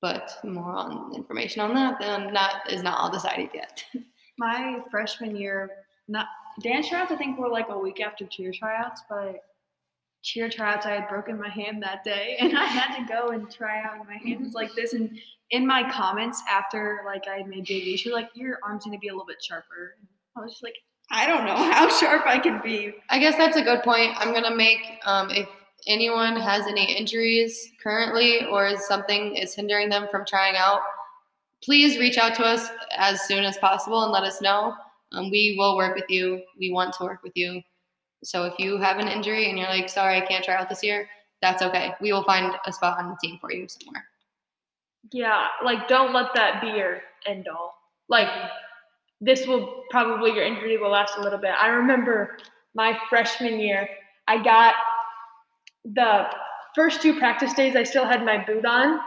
but 0.03 0.37
more 0.45 0.73
on 0.73 1.15
information 1.15 1.63
on 1.63 1.75
that. 1.75 1.99
Then 1.99 2.35
that 2.35 2.65
is 2.69 2.83
not 2.83 2.99
all 2.99 3.11
decided 3.11 3.49
yet. 3.55 3.83
My 4.39 4.81
freshman 4.91 5.37
year, 5.37 5.71
not 6.09 6.27
dance 6.61 6.89
tryouts, 6.89 7.13
I 7.13 7.17
think 7.17 7.39
were 7.39 7.49
like 7.49 7.69
a 7.71 7.79
week 7.79 8.01
after 8.01 8.27
cheer 8.27 8.53
tryouts, 8.53 9.03
but 9.09 9.45
cheer 10.23 10.51
tryouts, 10.51 10.85
I 10.85 10.91
had 10.91 11.09
broken 11.09 11.39
my 11.39 11.49
hand 11.49 11.83
that 11.83 12.03
day, 12.05 12.37
and 12.41 12.57
I 12.57 12.65
had 12.65 12.97
to 12.97 13.05
go 13.13 13.29
and 13.29 13.51
try 13.51 13.83
out. 13.83 13.99
And 13.99 14.09
my 14.09 14.17
hand 14.17 14.41
was 14.41 14.55
like 14.55 14.75
this, 14.75 14.93
and 14.95 15.17
in 15.51 15.67
my 15.67 15.89
comments 15.91 16.43
after 16.51 17.03
like 17.07 17.25
I 17.29 17.43
made 17.45 17.65
JV, 17.67 17.97
she 17.97 18.09
was 18.09 18.15
like, 18.15 18.31
"Your 18.35 18.59
arm's 18.65 18.85
gonna 18.85 18.99
be 18.99 19.09
a 19.09 19.13
little 19.13 19.27
bit 19.27 19.43
sharper." 19.43 19.97
I 20.37 20.41
was 20.41 20.53
just 20.53 20.63
like, 20.63 20.77
I 21.11 21.27
don't 21.27 21.45
know 21.45 21.57
how 21.73 21.89
sharp 21.89 22.27
I 22.27 22.39
can 22.39 22.61
be. 22.63 22.95
I 23.11 23.19
guess 23.19 23.37
that's 23.37 23.57
a 23.57 23.63
good 23.63 23.83
point. 23.83 24.15
I'm 24.17 24.33
gonna 24.33 24.55
make 24.55 24.81
um, 25.05 25.31
if 25.31 25.49
anyone 25.87 26.37
has 26.37 26.67
any 26.67 26.97
injuries 26.97 27.73
currently 27.83 28.45
or 28.47 28.67
is 28.67 28.87
something 28.87 29.37
is 29.37 29.55
hindering 29.55 29.89
them 29.89 30.07
from 30.11 30.25
trying 30.25 30.57
out, 30.57 30.81
please 31.63 31.99
reach 31.99 32.19
out 32.19 32.35
to 32.37 32.45
us 32.45 32.69
as 32.97 33.23
soon 33.23 33.45
as 33.45 33.59
possible 33.59 34.03
and 34.03 34.13
let 34.13 34.23
us 34.23 34.41
know. 34.41 34.75
Um, 35.13 35.31
we 35.31 35.57
will 35.59 35.77
work 35.77 35.95
with 35.95 36.09
you. 36.09 36.43
We 36.59 36.73
want 36.73 36.95
to 36.95 37.05
work 37.05 37.23
with 37.23 37.33
you. 37.35 37.63
So 38.25 38.45
if 38.45 38.55
you 38.59 38.79
have 38.79 38.99
an 38.99 39.09
injury 39.09 39.49
and 39.49 39.59
you're 39.59 39.69
like, 39.69 39.89
sorry, 39.89 40.17
I 40.17 40.21
can't 40.21 40.45
try 40.45 40.55
out 40.55 40.69
this 40.69 40.83
year, 40.83 41.09
that's 41.41 41.63
okay. 41.63 41.95
We 42.01 42.13
will 42.13 42.25
find 42.25 42.55
a 42.67 42.73
spot 42.73 42.99
on 42.99 43.11
the 43.11 43.17
team 43.17 43.39
for 43.41 43.53
you 43.53 43.67
somewhere. 43.69 44.05
Yeah, 45.11 45.47
like 45.65 45.89
don't 45.89 46.13
let 46.13 46.35
that 46.35 46.61
be 46.63 46.69
your 46.69 47.01
end 47.27 47.49
all. 47.49 47.75
Like 48.09 48.29
this 49.21 49.47
will 49.47 49.83
probably 49.91 50.33
your 50.33 50.45
injury 50.45 50.79
will 50.79 50.91
last 50.91 51.15
a 51.19 51.21
little 51.21 51.39
bit. 51.39 51.51
I 51.51 51.69
remember 51.69 52.39
my 52.75 52.99
freshman 53.11 53.59
year, 53.59 53.89
I 54.29 54.43
got 54.43 54.75
the 55.85 56.27
first 56.75 57.03
two 57.03 57.19
practice 57.19 57.53
days 57.53 57.77
I 57.77 57.83
still 57.83 58.05
had 58.05 58.25
my 58.25 58.45
boot 58.45 58.65
on 58.65 59.01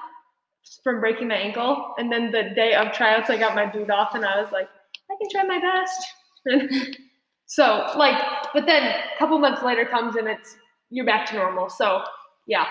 from 0.84 1.00
breaking 1.00 1.28
my 1.28 1.36
ankle, 1.36 1.94
and 1.98 2.12
then 2.12 2.32
the 2.32 2.52
day 2.56 2.74
of 2.74 2.92
tryouts 2.92 3.30
I 3.30 3.38
got 3.38 3.56
my 3.56 3.66
boot 3.66 3.90
off 3.90 4.16
and 4.16 4.26
I 4.26 4.42
was 4.42 4.52
like, 4.52 4.68
I 5.10 5.16
can 5.20 5.30
try 5.32 5.44
my 5.44 5.60
best. 5.60 6.98
so 7.46 7.92
like, 7.98 8.22
but 8.54 8.66
then 8.66 8.84
a 8.84 9.18
couple 9.18 9.38
months 9.40 9.64
later 9.64 9.86
comes 9.86 10.16
and 10.16 10.28
it's 10.28 10.58
you're 10.90 11.06
back 11.06 11.28
to 11.30 11.36
normal. 11.36 11.70
So 11.70 12.04
yeah, 12.48 12.66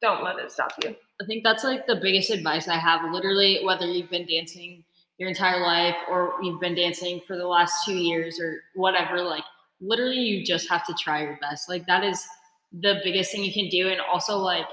don't 0.00 0.22
let 0.22 0.38
it 0.38 0.50
stop 0.50 0.72
you. 0.82 0.94
I 1.20 1.26
think 1.26 1.42
that's 1.44 1.64
like 1.64 1.86
the 1.86 1.96
biggest 1.96 2.30
advice 2.30 2.68
I 2.68 2.76
have. 2.76 3.10
Literally, 3.12 3.60
whether 3.64 3.86
you've 3.86 4.10
been 4.10 4.26
dancing 4.26 4.84
your 5.18 5.28
entire 5.28 5.60
life 5.60 5.96
or 6.08 6.34
you've 6.42 6.60
been 6.60 6.76
dancing 6.76 7.20
for 7.26 7.36
the 7.36 7.46
last 7.46 7.84
two 7.84 7.96
years 7.96 8.38
or 8.40 8.60
whatever, 8.74 9.22
like 9.22 9.42
literally, 9.80 10.18
you 10.18 10.44
just 10.44 10.68
have 10.68 10.86
to 10.86 10.94
try 10.94 11.22
your 11.22 11.38
best. 11.40 11.68
Like 11.68 11.86
that 11.86 12.04
is 12.04 12.24
the 12.72 13.00
biggest 13.04 13.32
thing 13.32 13.44
you 13.44 13.52
can 13.52 13.68
do, 13.68 13.88
and 13.88 14.00
also 14.00 14.36
like 14.38 14.66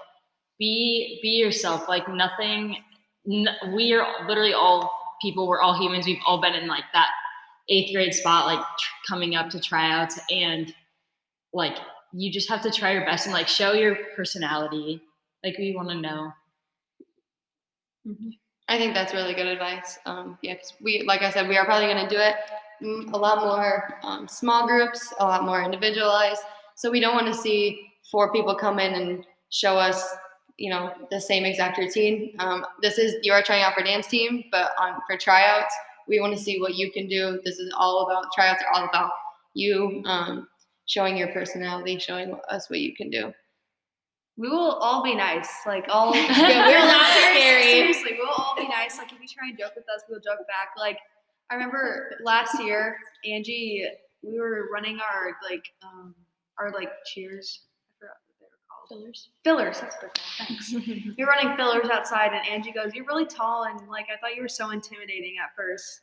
be 0.60 1.20
be 1.22 1.30
yourself. 1.30 1.88
Like 1.90 2.08
nothing. 2.08 2.78
N- 3.32 3.48
we 3.74 3.94
are 3.94 4.28
literally 4.28 4.54
all 4.54 4.92
people. 5.22 5.48
We're 5.48 5.62
all 5.62 5.80
humans. 5.80 6.06
We've 6.06 6.20
all 6.26 6.42
been 6.42 6.54
in 6.54 6.68
like 6.68 6.86
that 6.94 7.10
eighth 7.70 7.94
grade 7.94 8.14
spot, 8.14 8.46
like 8.46 8.60
tr- 8.60 9.14
coming 9.14 9.36
up 9.36 9.50
to 9.52 9.60
tryouts, 9.60 10.20
and 10.32 10.74
like 11.54 11.78
you 12.14 12.32
just 12.32 12.50
have 12.50 12.62
to 12.64 12.72
try 12.72 12.94
your 12.94 13.06
best 13.06 13.26
and 13.26 13.34
like 13.34 13.48
show 13.48 13.74
your 13.74 13.98
personality. 14.16 15.02
Like 15.44 15.58
we 15.58 15.76
want 15.76 15.90
to 15.90 15.96
know. 15.96 16.34
I 18.68 18.78
think 18.78 18.94
that's 18.94 19.14
really 19.14 19.34
good 19.34 19.48
advice. 19.48 20.00
Um, 20.06 20.38
yeah, 20.42 20.56
'cause 20.56 20.74
we, 20.82 21.04
like 21.06 21.22
I 21.22 21.30
said, 21.32 21.48
we 21.48 21.58
are 21.58 21.66
probably 21.66 21.88
going 21.88 22.08
to 22.08 22.16
do 22.16 22.20
it 22.20 22.36
mm, 22.82 23.14
a 23.14 23.18
lot 23.18 23.44
more 23.44 24.00
um, 24.04 24.28
small 24.28 24.68
groups, 24.68 25.14
a 25.20 25.24
lot 25.26 25.44
more 25.44 25.62
individualized. 25.64 26.42
So 26.76 26.92
we 26.92 27.00
don't 27.00 27.16
want 27.16 27.28
to 27.28 27.34
see 27.34 27.88
four 28.12 28.32
people 28.32 28.56
come 28.56 28.80
in 28.80 28.94
and 28.94 29.26
show 29.50 29.78
us, 29.78 30.06
you 30.58 30.70
know, 30.70 30.94
the 31.10 31.20
same 31.20 31.46
exact 31.46 31.78
routine. 31.78 32.36
Um, 32.40 32.66
this 32.82 32.98
is 32.98 33.16
you 33.24 33.34
are 33.34 33.42
trying 33.42 33.64
out 33.64 33.74
for 33.74 33.84
dance 33.84 34.08
team, 34.08 34.44
but 34.52 34.72
on 34.80 35.00
for 35.08 35.18
tryouts, 35.18 35.74
we 36.08 36.20
want 36.20 36.38
to 36.38 36.42
see 36.42 36.60
what 36.60 36.76
you 36.76 36.92
can 36.92 37.08
do. 37.08 37.40
This 37.44 37.60
is 37.60 37.74
all 37.78 38.06
about 38.06 38.26
tryouts 38.34 38.64
are 38.64 38.74
all 38.74 38.88
about 38.88 39.12
you 39.54 40.04
um, 40.06 40.48
showing 40.86 41.18
your 41.18 41.30
personality, 41.30 41.98
showing 41.98 42.38
us 42.50 42.70
what 42.70 42.80
you 42.80 42.96
can 42.96 43.10
do. 43.10 43.34
We 44.38 44.50
will 44.50 44.74
all 44.74 45.02
be 45.02 45.16
nice. 45.16 45.50
Like 45.66 45.86
all 45.90 46.14
Yeah, 46.16 46.68
we're 46.68 46.80
not 46.80 47.08
scary. 47.08 47.64
Seriously, 47.64 48.12
we'll 48.18 48.34
all 48.38 48.56
be 48.56 48.68
nice. 48.68 48.98
Like 48.98 49.12
if 49.14 49.20
you 49.20 49.28
try 49.28 49.48
and 49.50 49.58
joke 49.58 49.72
with 49.76 49.86
us, 49.86 50.04
we'll 50.10 50.20
joke 50.20 50.46
back. 50.48 50.70
Like 50.78 51.00
I 51.50 51.56
remember 51.56 52.12
last 52.22 52.62
year, 52.62 52.98
Angie, 53.26 53.88
we 54.24 54.38
were 54.38 54.68
running 54.74 55.00
our 55.00 55.38
like 55.50 55.64
um 55.84 56.14
our 56.60 56.72
like 56.72 56.90
cheers. 57.14 57.62
I 58.02 58.06
forgot 58.06 58.16
what 58.28 58.36
they 58.40 58.46
were 58.46 58.60
called. 58.70 58.90
Fillers. 58.90 59.30
Fillers. 59.44 59.80
That's 59.82 59.96
perfect. 59.96 60.22
Thanks. 60.38 60.74
we 60.74 61.16
were 61.18 61.26
running 61.26 61.56
fillers 61.58 61.90
outside, 61.90 62.32
and 62.34 62.48
Angie 62.48 62.72
goes, 62.72 62.94
"You're 62.94 63.06
really 63.06 63.26
tall, 63.26 63.64
and 63.66 63.88
like 63.88 64.06
I 64.14 64.18
thought 64.20 64.36
you 64.36 64.42
were 64.42 64.50
so 64.50 64.72
intimidating 64.72 65.36
at 65.44 65.56
first. 65.56 66.02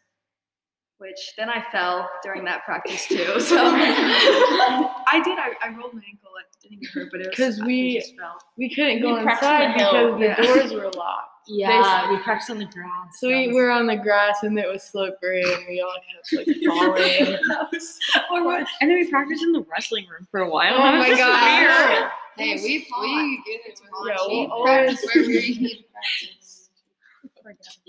Which 0.99 1.33
then 1.37 1.49
I 1.51 1.65
fell 1.73 2.09
during 2.23 2.45
that 2.45 2.65
practice 2.65 3.09
too. 3.09 3.35
So 3.41 3.57
I 3.59 5.21
did. 5.25 5.37
I, 5.37 5.51
I 5.61 5.69
rolled 5.77 5.95
my 5.95 6.03
ankle. 6.09 6.31
It 6.39 6.47
didn't 6.69 6.83
get 6.83 6.91
hurt, 6.93 7.09
but 7.11 7.21
it 7.23 7.27
was 7.29 7.37
'Cause 7.37 7.61
I 7.61 7.65
we- 7.67 7.99
just 7.99 8.17
fell. 8.17 8.39
We 8.57 8.73
couldn't 8.73 9.03
go 9.03 9.21
practiced 9.23 9.51
on 9.51 9.63
inside 9.73 9.75
because 9.75 10.19
the 10.21 10.25
yeah. 10.27 10.37
doors 10.37 10.73
were 10.73 10.91
locked. 10.93 11.32
Yeah, 11.49 12.11
we 12.11 12.19
practiced 12.19 12.51
on 12.51 12.59
the 12.59 12.67
grass. 12.67 13.19
So 13.19 13.29
we 13.29 13.53
were 13.53 13.71
on 13.71 13.87
the 13.87 13.97
grass 13.97 14.43
and 14.43 14.57
it 14.59 14.69
was 14.71 14.83
slippery 14.85 15.43
and 15.43 15.65
we 15.69 15.81
all 15.81 15.95
kept 16.15 16.47
like 16.49 16.57
falling. 16.67 17.39
Or, 18.31 18.45
what. 18.45 18.67
and 18.81 18.91
then 18.91 18.99
we 18.99 19.09
practiced 19.11 19.43
in 19.43 19.53
the 19.53 19.65
wrestling 19.71 20.07
room 20.09 20.27
for 20.31 20.41
a 20.41 20.49
while. 20.49 20.75
Oh 20.77 20.95
It 20.95 20.99
was 20.99 21.09
my 21.11 21.17
God. 21.19 21.61
weird. 21.61 22.11
Hey, 22.39 22.55
It's 22.55 22.63
we 22.63 22.87
hot. 22.91 23.03
we 23.03 23.43
get 23.45 23.55
it. 23.55 23.61
It's 23.67 23.83
hot. 23.93 24.07
Yeah, 24.09 24.17
We 24.29 24.47
we'll 24.47 24.63
practice 24.65 25.05
where 25.15 25.25
we 25.27 25.37
need 25.61 25.85
practice. 25.93 26.71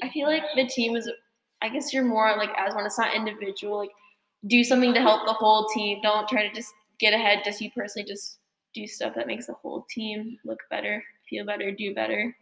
I 0.01 0.09
feel 0.09 0.27
like 0.27 0.43
the 0.55 0.67
team 0.67 0.95
is. 0.95 1.09
I 1.61 1.69
guess 1.69 1.93
you're 1.93 2.03
more 2.03 2.35
like 2.37 2.49
as 2.57 2.73
one. 2.75 2.85
It's 2.85 2.97
not 2.99 3.15
individual. 3.15 3.77
Like 3.77 3.91
do 4.47 4.63
something 4.63 4.93
to 4.93 4.99
help 4.99 5.25
the 5.25 5.33
whole 5.33 5.67
team. 5.69 5.99
Don't 6.01 6.27
try 6.27 6.47
to 6.47 6.53
just 6.53 6.73
get 6.99 7.13
ahead. 7.13 7.43
Just 7.45 7.61
you 7.61 7.69
personally. 7.71 8.07
Just 8.07 8.39
do 8.73 8.87
stuff 8.87 9.13
that 9.15 9.27
makes 9.27 9.45
the 9.45 9.53
whole 9.53 9.85
team 9.89 10.37
look 10.43 10.59
better, 10.71 11.03
feel 11.29 11.45
better, 11.45 11.71
do 11.71 11.93
better. 11.93 12.35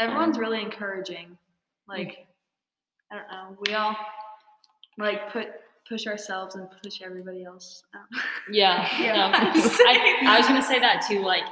Everyone's 0.00 0.38
really 0.38 0.60
encouraging. 0.60 1.36
Like, 1.86 2.26
I 3.12 3.16
don't 3.16 3.28
know. 3.30 3.56
We 3.66 3.74
all 3.74 3.94
like 4.98 5.30
put 5.32 5.48
push 5.88 6.06
ourselves 6.06 6.54
and 6.54 6.68
push 6.82 7.02
everybody 7.02 7.44
else. 7.44 7.82
out. 7.94 8.22
Yeah. 8.50 8.88
Yeah. 9.00 9.26
um, 9.26 9.32
I, 9.34 10.18
I 10.26 10.38
was 10.38 10.46
gonna 10.46 10.62
say 10.62 10.78
that 10.78 11.04
too. 11.06 11.20
Like 11.20 11.42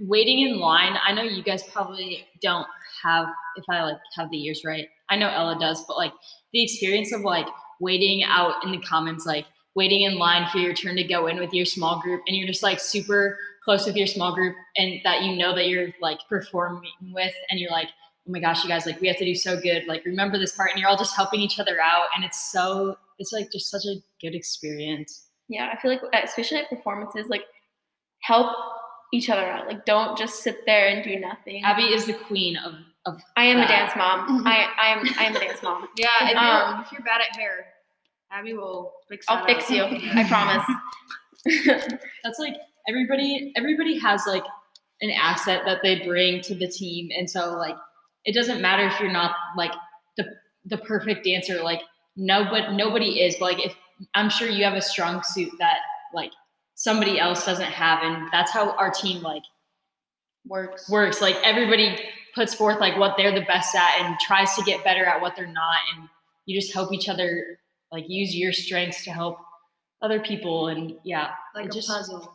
waiting 0.00 0.40
in 0.40 0.58
line. 0.58 0.96
I 1.06 1.12
know 1.12 1.22
you 1.22 1.42
guys 1.42 1.62
probably 1.64 2.26
don't 2.40 2.66
have. 3.02 3.26
If 3.56 3.64
I 3.68 3.82
like 3.82 3.98
have 4.16 4.30
the 4.30 4.38
years 4.38 4.62
right, 4.64 4.88
I 5.10 5.16
know 5.16 5.28
Ella 5.28 5.58
does. 5.60 5.84
But 5.86 5.96
like 5.96 6.12
the 6.52 6.62
experience 6.62 7.12
of 7.12 7.20
like 7.22 7.46
waiting 7.80 8.22
out 8.24 8.64
in 8.64 8.70
the 8.70 8.78
comments, 8.78 9.26
like 9.26 9.46
waiting 9.74 10.02
in 10.02 10.16
line 10.18 10.48
for 10.50 10.58
your 10.58 10.72
turn 10.74 10.96
to 10.96 11.04
go 11.04 11.26
in 11.26 11.38
with 11.38 11.52
your 11.52 11.66
small 11.66 12.00
group, 12.00 12.22
and 12.26 12.36
you're 12.36 12.48
just 12.48 12.62
like 12.62 12.80
super 12.80 13.36
close 13.70 13.86
with 13.86 13.96
your 13.96 14.06
small 14.06 14.34
group, 14.34 14.56
and 14.76 15.00
that 15.04 15.22
you 15.22 15.36
know 15.36 15.54
that 15.54 15.68
you're 15.68 15.88
like 16.00 16.18
performing 16.28 16.90
with, 17.12 17.34
and 17.50 17.60
you're 17.60 17.70
like. 17.70 17.88
Oh 18.28 18.32
my 18.32 18.38
gosh, 18.38 18.62
you 18.62 18.68
guys! 18.68 18.84
Like 18.84 19.00
we 19.00 19.08
have 19.08 19.16
to 19.16 19.24
do 19.24 19.34
so 19.34 19.58
good. 19.58 19.86
Like 19.86 20.04
remember 20.04 20.38
this 20.38 20.52
part, 20.54 20.70
and 20.70 20.78
you're 20.78 20.90
all 20.90 20.96
just 20.96 21.16
helping 21.16 21.40
each 21.40 21.58
other 21.58 21.80
out, 21.80 22.04
and 22.14 22.22
it's 22.22 22.52
so 22.52 22.94
it's 23.18 23.32
like 23.32 23.50
just 23.50 23.70
such 23.70 23.84
a 23.86 23.94
good 24.20 24.34
experience. 24.34 25.26
Yeah, 25.48 25.72
I 25.72 25.80
feel 25.80 25.90
like 25.90 26.02
especially 26.22 26.58
at 26.58 26.68
performances, 26.68 27.28
like 27.28 27.44
help 28.20 28.54
each 29.12 29.30
other 29.30 29.46
out. 29.46 29.66
Like 29.66 29.86
don't 29.86 30.18
just 30.18 30.42
sit 30.42 30.66
there 30.66 30.88
and 30.88 31.02
do 31.02 31.18
nothing. 31.18 31.64
Abby 31.64 31.84
is 31.84 32.04
the 32.04 32.12
queen 32.12 32.58
of 32.58 32.74
of 33.06 33.20
I 33.38 33.44
am 33.46 33.58
a 33.58 33.66
dance 33.66 33.92
mom. 33.96 34.42
I 34.46 34.66
I 34.78 34.88
am 34.92 35.06
I 35.18 35.24
am 35.24 35.34
a 35.36 35.40
dance 35.40 35.62
mom. 35.62 35.88
yeah, 35.96 36.08
if, 36.20 36.36
Um, 36.36 36.74
you're, 36.74 36.82
if 36.84 36.92
you're 36.92 37.02
bad 37.02 37.22
at 37.22 37.34
hair, 37.34 37.66
Abby 38.30 38.52
will 38.52 38.92
fix. 39.08 39.24
I'll 39.30 39.46
fix 39.46 39.64
up. 39.64 39.70
you. 39.70 40.10
I 40.14 40.24
promise. 40.28 40.66
that's 42.22 42.38
like 42.38 42.54
everybody 42.88 43.52
everybody 43.56 43.98
has 43.98 44.22
like 44.26 44.44
an 45.00 45.10
asset 45.10 45.62
that 45.66 45.80
they 45.82 46.04
bring 46.06 46.40
to 46.42 46.54
the 46.54 46.68
team. 46.68 47.10
And 47.16 47.28
so 47.28 47.52
like 47.56 47.76
it 48.24 48.34
doesn't 48.34 48.60
matter 48.60 48.86
if 48.86 48.98
you're 49.00 49.12
not 49.12 49.34
like 49.56 49.72
the 50.16 50.24
the 50.66 50.78
perfect 50.78 51.24
dancer 51.24 51.62
like 51.62 51.80
nobody 52.16 52.76
nobody 52.76 53.20
is. 53.22 53.36
But 53.38 53.52
like 53.54 53.66
if 53.66 53.76
i'm 54.14 54.30
sure 54.30 54.48
you 54.48 54.64
have 54.64 54.74
a 54.74 54.80
strong 54.82 55.22
suit 55.22 55.52
that 55.58 55.78
like 56.14 56.32
somebody 56.74 57.18
else 57.20 57.44
doesn't 57.44 57.64
have 57.66 58.02
and 58.02 58.28
that's 58.32 58.50
how 58.50 58.70
our 58.72 58.90
team 58.90 59.22
like 59.22 59.42
Works. 60.46 60.88
works. 60.88 61.20
Like 61.20 61.36
everybody 61.44 61.98
puts 62.34 62.54
forth 62.54 62.80
like 62.80 62.96
what 62.96 63.16
they're 63.18 63.34
the 63.34 63.44
best 63.44 63.74
at 63.74 64.00
and 64.00 64.18
tries 64.20 64.54
to 64.54 64.62
get 64.62 64.82
better 64.82 65.04
at 65.04 65.20
what 65.20 65.36
they're 65.36 65.46
not. 65.46 65.76
And 65.94 66.08
you 66.46 66.58
just 66.58 66.72
help 66.72 66.92
each 66.94 67.08
other 67.10 67.58
like 67.92 68.04
use 68.08 68.34
your 68.34 68.52
strengths 68.52 69.04
to 69.04 69.10
help 69.10 69.36
other 70.00 70.18
people. 70.20 70.68
And 70.68 70.94
yeah 71.04 71.32
like 71.54 71.66
a 71.66 71.68
just- 71.68 71.88
puzzle. 71.88 72.34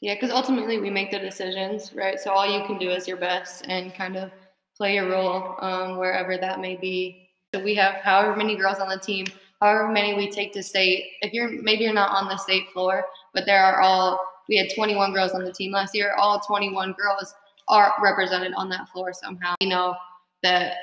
Yeah, 0.00 0.14
because 0.14 0.30
ultimately 0.30 0.78
we 0.78 0.90
make 0.90 1.10
the 1.10 1.18
decisions, 1.18 1.92
right? 1.94 2.20
So 2.20 2.30
all 2.30 2.46
you 2.46 2.64
can 2.66 2.78
do 2.78 2.90
is 2.90 3.08
your 3.08 3.16
best 3.16 3.64
and 3.68 3.94
kind 3.94 4.16
of 4.16 4.30
play 4.76 4.94
your 4.94 5.10
role 5.10 5.56
um, 5.60 5.98
wherever 5.98 6.36
that 6.36 6.60
may 6.60 6.76
be. 6.76 7.28
So 7.52 7.62
we 7.62 7.74
have 7.74 7.96
however 7.96 8.36
many 8.36 8.56
girls 8.56 8.78
on 8.78 8.88
the 8.88 8.98
team, 8.98 9.26
however 9.60 9.88
many 9.88 10.14
we 10.14 10.30
take 10.30 10.52
to 10.52 10.62
state. 10.62 11.04
If 11.22 11.32
you're 11.32 11.60
maybe 11.62 11.82
you're 11.82 11.92
not 11.92 12.10
on 12.10 12.28
the 12.28 12.36
state 12.36 12.70
floor, 12.70 13.06
but 13.34 13.44
there 13.44 13.62
are 13.62 13.80
all 13.80 14.20
we 14.48 14.56
had 14.56 14.68
21 14.74 15.12
girls 15.12 15.32
on 15.32 15.44
the 15.44 15.52
team 15.52 15.72
last 15.72 15.94
year. 15.94 16.14
All 16.16 16.40
21 16.40 16.94
girls 16.98 17.34
are 17.66 17.92
represented 18.00 18.52
on 18.54 18.68
that 18.70 18.88
floor 18.88 19.12
somehow. 19.12 19.54
We 19.60 19.68
know 19.68 19.96
that 20.42 20.74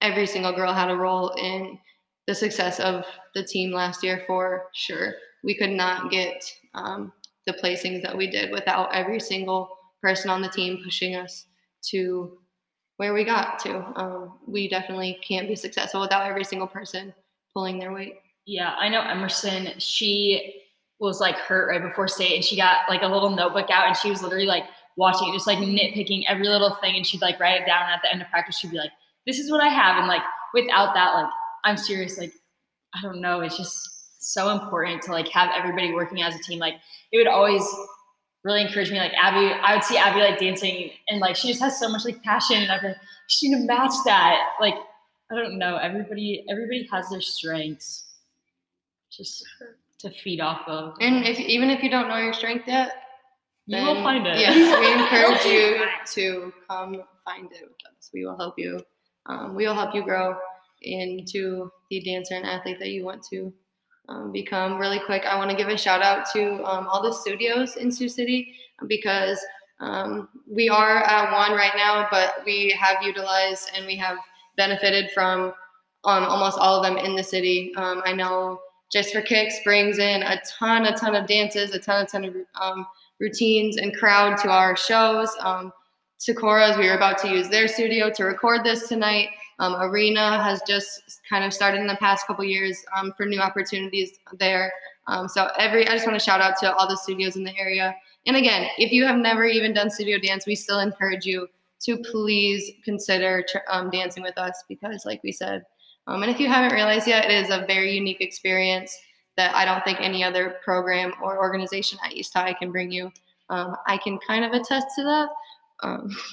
every 0.00 0.26
single 0.26 0.52
girl 0.52 0.72
had 0.72 0.90
a 0.90 0.96
role 0.96 1.30
in 1.30 1.78
the 2.26 2.34
success 2.34 2.80
of 2.80 3.04
the 3.34 3.42
team 3.42 3.72
last 3.72 4.02
year 4.02 4.22
for 4.26 4.68
sure. 4.72 5.14
we 5.44 5.54
could 5.54 5.70
not 5.70 6.10
get 6.10 6.42
um, 6.74 7.12
the 7.46 7.52
placings 7.52 8.02
that 8.02 8.16
we 8.16 8.28
did 8.28 8.50
without 8.50 8.94
every 8.94 9.20
single 9.20 9.70
person 10.02 10.30
on 10.30 10.42
the 10.42 10.48
team 10.48 10.80
pushing 10.84 11.14
us 11.14 11.46
to 11.90 12.38
where 12.96 13.14
we 13.14 13.24
got 13.24 13.58
to. 13.60 13.78
Um, 13.96 14.38
we 14.46 14.68
definitely 14.68 15.18
can't 15.26 15.48
be 15.48 15.56
successful 15.56 16.00
without 16.00 16.26
every 16.26 16.44
single 16.44 16.66
person 16.66 17.14
pulling 17.52 17.78
their 17.78 17.92
weight. 17.92 18.14
Yeah, 18.46 18.74
I 18.78 18.88
know 18.88 19.00
Emerson. 19.00 19.78
She 19.78 20.62
was 20.98 21.20
like 21.20 21.36
hurt 21.36 21.68
right 21.68 21.82
before 21.82 22.08
state, 22.08 22.36
and 22.36 22.44
she 22.44 22.56
got 22.56 22.88
like 22.88 23.02
a 23.02 23.08
little 23.08 23.30
notebook 23.30 23.70
out, 23.70 23.86
and 23.86 23.96
she 23.96 24.10
was 24.10 24.22
literally 24.22 24.46
like 24.46 24.64
watching 24.96 25.28
it, 25.28 25.32
just 25.32 25.46
like 25.46 25.58
nitpicking 25.58 26.24
every 26.28 26.48
little 26.48 26.74
thing, 26.76 26.96
and 26.96 27.06
she'd 27.06 27.20
like 27.20 27.38
write 27.38 27.60
it 27.60 27.66
down. 27.66 27.82
And 27.82 27.94
at 27.94 28.02
the 28.02 28.12
end 28.12 28.22
of 28.22 28.28
practice, 28.28 28.58
she'd 28.58 28.70
be 28.70 28.78
like, 28.78 28.92
"This 29.26 29.38
is 29.38 29.50
what 29.50 29.60
I 29.60 29.68
have," 29.68 29.98
and 29.98 30.06
like 30.06 30.22
without 30.54 30.94
that, 30.94 31.14
like 31.14 31.30
I'm 31.64 31.76
serious, 31.76 32.18
like 32.18 32.32
I 32.94 33.02
don't 33.02 33.20
know, 33.20 33.40
it's 33.40 33.56
just 33.56 33.95
so 34.26 34.50
important 34.50 35.02
to 35.02 35.12
like 35.12 35.28
have 35.28 35.50
everybody 35.56 35.92
working 35.92 36.22
as 36.22 36.34
a 36.34 36.38
team. 36.38 36.58
Like 36.58 36.74
it 37.12 37.18
would 37.18 37.28
always 37.28 37.62
really 38.44 38.62
encourage 38.62 38.90
me. 38.90 38.98
Like 38.98 39.12
Abby, 39.20 39.52
I 39.52 39.74
would 39.74 39.84
see 39.84 39.96
Abby 39.96 40.20
like 40.20 40.38
dancing, 40.38 40.90
and 41.08 41.20
like 41.20 41.36
she 41.36 41.48
just 41.48 41.60
has 41.60 41.78
so 41.78 41.88
much 41.88 42.04
like 42.04 42.22
passion, 42.22 42.56
and 42.62 42.70
I'd 42.70 42.80
be 42.80 42.88
like, 42.88 42.96
she 43.28 43.48
need 43.48 43.60
to 43.60 43.66
match 43.66 43.92
that. 44.04 44.38
Like 44.60 44.74
I 45.30 45.34
don't 45.34 45.58
know, 45.58 45.76
everybody 45.76 46.44
everybody 46.50 46.88
has 46.92 47.08
their 47.10 47.20
strengths, 47.20 48.04
just 49.10 49.44
to 50.00 50.10
feed 50.10 50.40
off 50.40 50.62
of. 50.66 50.94
And 51.00 51.24
if 51.26 51.38
even 51.38 51.70
if 51.70 51.82
you 51.82 51.90
don't 51.90 52.08
know 52.08 52.18
your 52.18 52.32
strength 52.32 52.64
yet, 52.66 52.92
You 53.66 53.78
will 53.84 54.02
find 54.02 54.26
it. 54.26 54.38
Yes, 54.38 54.54
we 54.78 54.92
encourage 55.02 55.44
you 55.44 55.86
to 56.14 56.52
come 56.68 57.02
find 57.24 57.50
it 57.52 57.62
with 57.62 57.76
us. 57.98 58.10
We 58.14 58.24
will 58.24 58.36
help 58.36 58.54
you. 58.58 58.80
Um, 59.26 59.54
we 59.56 59.66
will 59.66 59.74
help 59.74 59.94
you 59.94 60.04
grow 60.04 60.36
into 60.82 61.70
the 61.90 62.00
dancer 62.00 62.34
and 62.34 62.46
athlete 62.46 62.78
that 62.78 62.90
you 62.90 63.04
want 63.04 63.24
to 63.30 63.52
um, 64.08 64.32
become. 64.32 64.78
Really 64.78 65.00
quick, 65.00 65.24
I 65.24 65.36
want 65.36 65.50
to 65.50 65.56
give 65.56 65.68
a 65.68 65.76
shout 65.76 66.02
out 66.02 66.26
to 66.32 66.62
um, 66.64 66.86
all 66.88 67.02
the 67.02 67.12
studios 67.12 67.76
in 67.76 67.90
Sioux 67.90 68.08
City 68.08 68.54
because 68.86 69.38
um, 69.80 70.28
we 70.48 70.68
are 70.68 70.98
at 70.98 71.32
one 71.32 71.56
right 71.56 71.72
now, 71.76 72.08
but 72.10 72.42
we 72.44 72.76
have 72.78 73.02
utilized 73.02 73.70
and 73.74 73.86
we 73.86 73.96
have 73.96 74.18
benefited 74.56 75.10
from 75.12 75.52
um, 76.04 76.24
almost 76.24 76.58
all 76.58 76.76
of 76.76 76.82
them 76.84 76.96
in 76.96 77.16
the 77.16 77.22
city. 77.22 77.72
Um, 77.76 78.02
I 78.04 78.12
know 78.12 78.60
Just 78.92 79.12
for 79.12 79.20
Kicks 79.20 79.56
brings 79.64 79.98
in 79.98 80.22
a 80.22 80.40
ton, 80.58 80.86
a 80.86 80.96
ton 80.96 81.14
of 81.14 81.26
dances, 81.26 81.74
a 81.74 81.78
ton, 81.78 82.04
a 82.04 82.06
ton 82.06 82.24
of 82.24 82.36
um, 82.60 82.86
routines 83.18 83.76
and 83.76 83.96
crowd 83.96 84.38
to 84.38 84.48
our 84.48 84.76
shows. 84.76 85.28
Sakura's, 86.18 86.78
we 86.78 86.88
were 86.88 86.94
about 86.94 87.18
to 87.18 87.28
use 87.28 87.48
their 87.48 87.68
studio 87.68 88.10
to 88.10 88.24
record 88.24 88.64
this 88.64 88.88
tonight. 88.88 89.28
Um, 89.58 89.74
Arena 89.76 90.42
has 90.42 90.60
just 90.66 91.20
kind 91.28 91.44
of 91.44 91.52
started 91.52 91.80
in 91.80 91.86
the 91.86 91.96
past 91.96 92.26
couple 92.26 92.44
years 92.44 92.84
um, 92.96 93.12
for 93.16 93.24
new 93.24 93.40
opportunities 93.40 94.18
there. 94.38 94.72
Um, 95.06 95.28
so 95.28 95.48
every, 95.58 95.86
I 95.88 95.92
just 95.92 96.06
want 96.06 96.18
to 96.18 96.24
shout 96.24 96.40
out 96.40 96.54
to 96.60 96.74
all 96.74 96.88
the 96.88 96.96
studios 96.96 97.36
in 97.36 97.44
the 97.44 97.56
area. 97.58 97.94
And 98.26 98.36
again, 98.36 98.68
if 98.76 98.92
you 98.92 99.06
have 99.06 99.16
never 99.16 99.44
even 99.44 99.72
done 99.72 99.90
studio 99.90 100.18
dance, 100.18 100.46
we 100.46 100.56
still 100.56 100.80
encourage 100.80 101.24
you 101.24 101.48
to 101.84 101.98
please 102.10 102.72
consider 102.84 103.44
um, 103.68 103.90
dancing 103.90 104.22
with 104.22 104.36
us 104.36 104.64
because, 104.68 105.04
like 105.04 105.22
we 105.22 105.32
said, 105.32 105.64
um, 106.06 106.22
and 106.22 106.30
if 106.30 106.40
you 106.40 106.48
haven't 106.48 106.74
realized 106.74 107.06
yet, 107.06 107.24
it 107.24 107.32
is 107.32 107.50
a 107.50 107.64
very 107.66 107.92
unique 107.92 108.20
experience 108.20 108.96
that 109.36 109.54
I 109.54 109.64
don't 109.64 109.84
think 109.84 110.00
any 110.00 110.24
other 110.24 110.56
program 110.64 111.12
or 111.22 111.38
organization 111.38 111.98
at 112.04 112.12
East 112.12 112.32
High 112.32 112.54
can 112.54 112.72
bring 112.72 112.90
you. 112.90 113.12
Um, 113.50 113.76
I 113.86 113.98
can 113.98 114.18
kind 114.26 114.44
of 114.44 114.52
attest 114.52 114.86
to 114.96 115.02
that, 115.04 115.28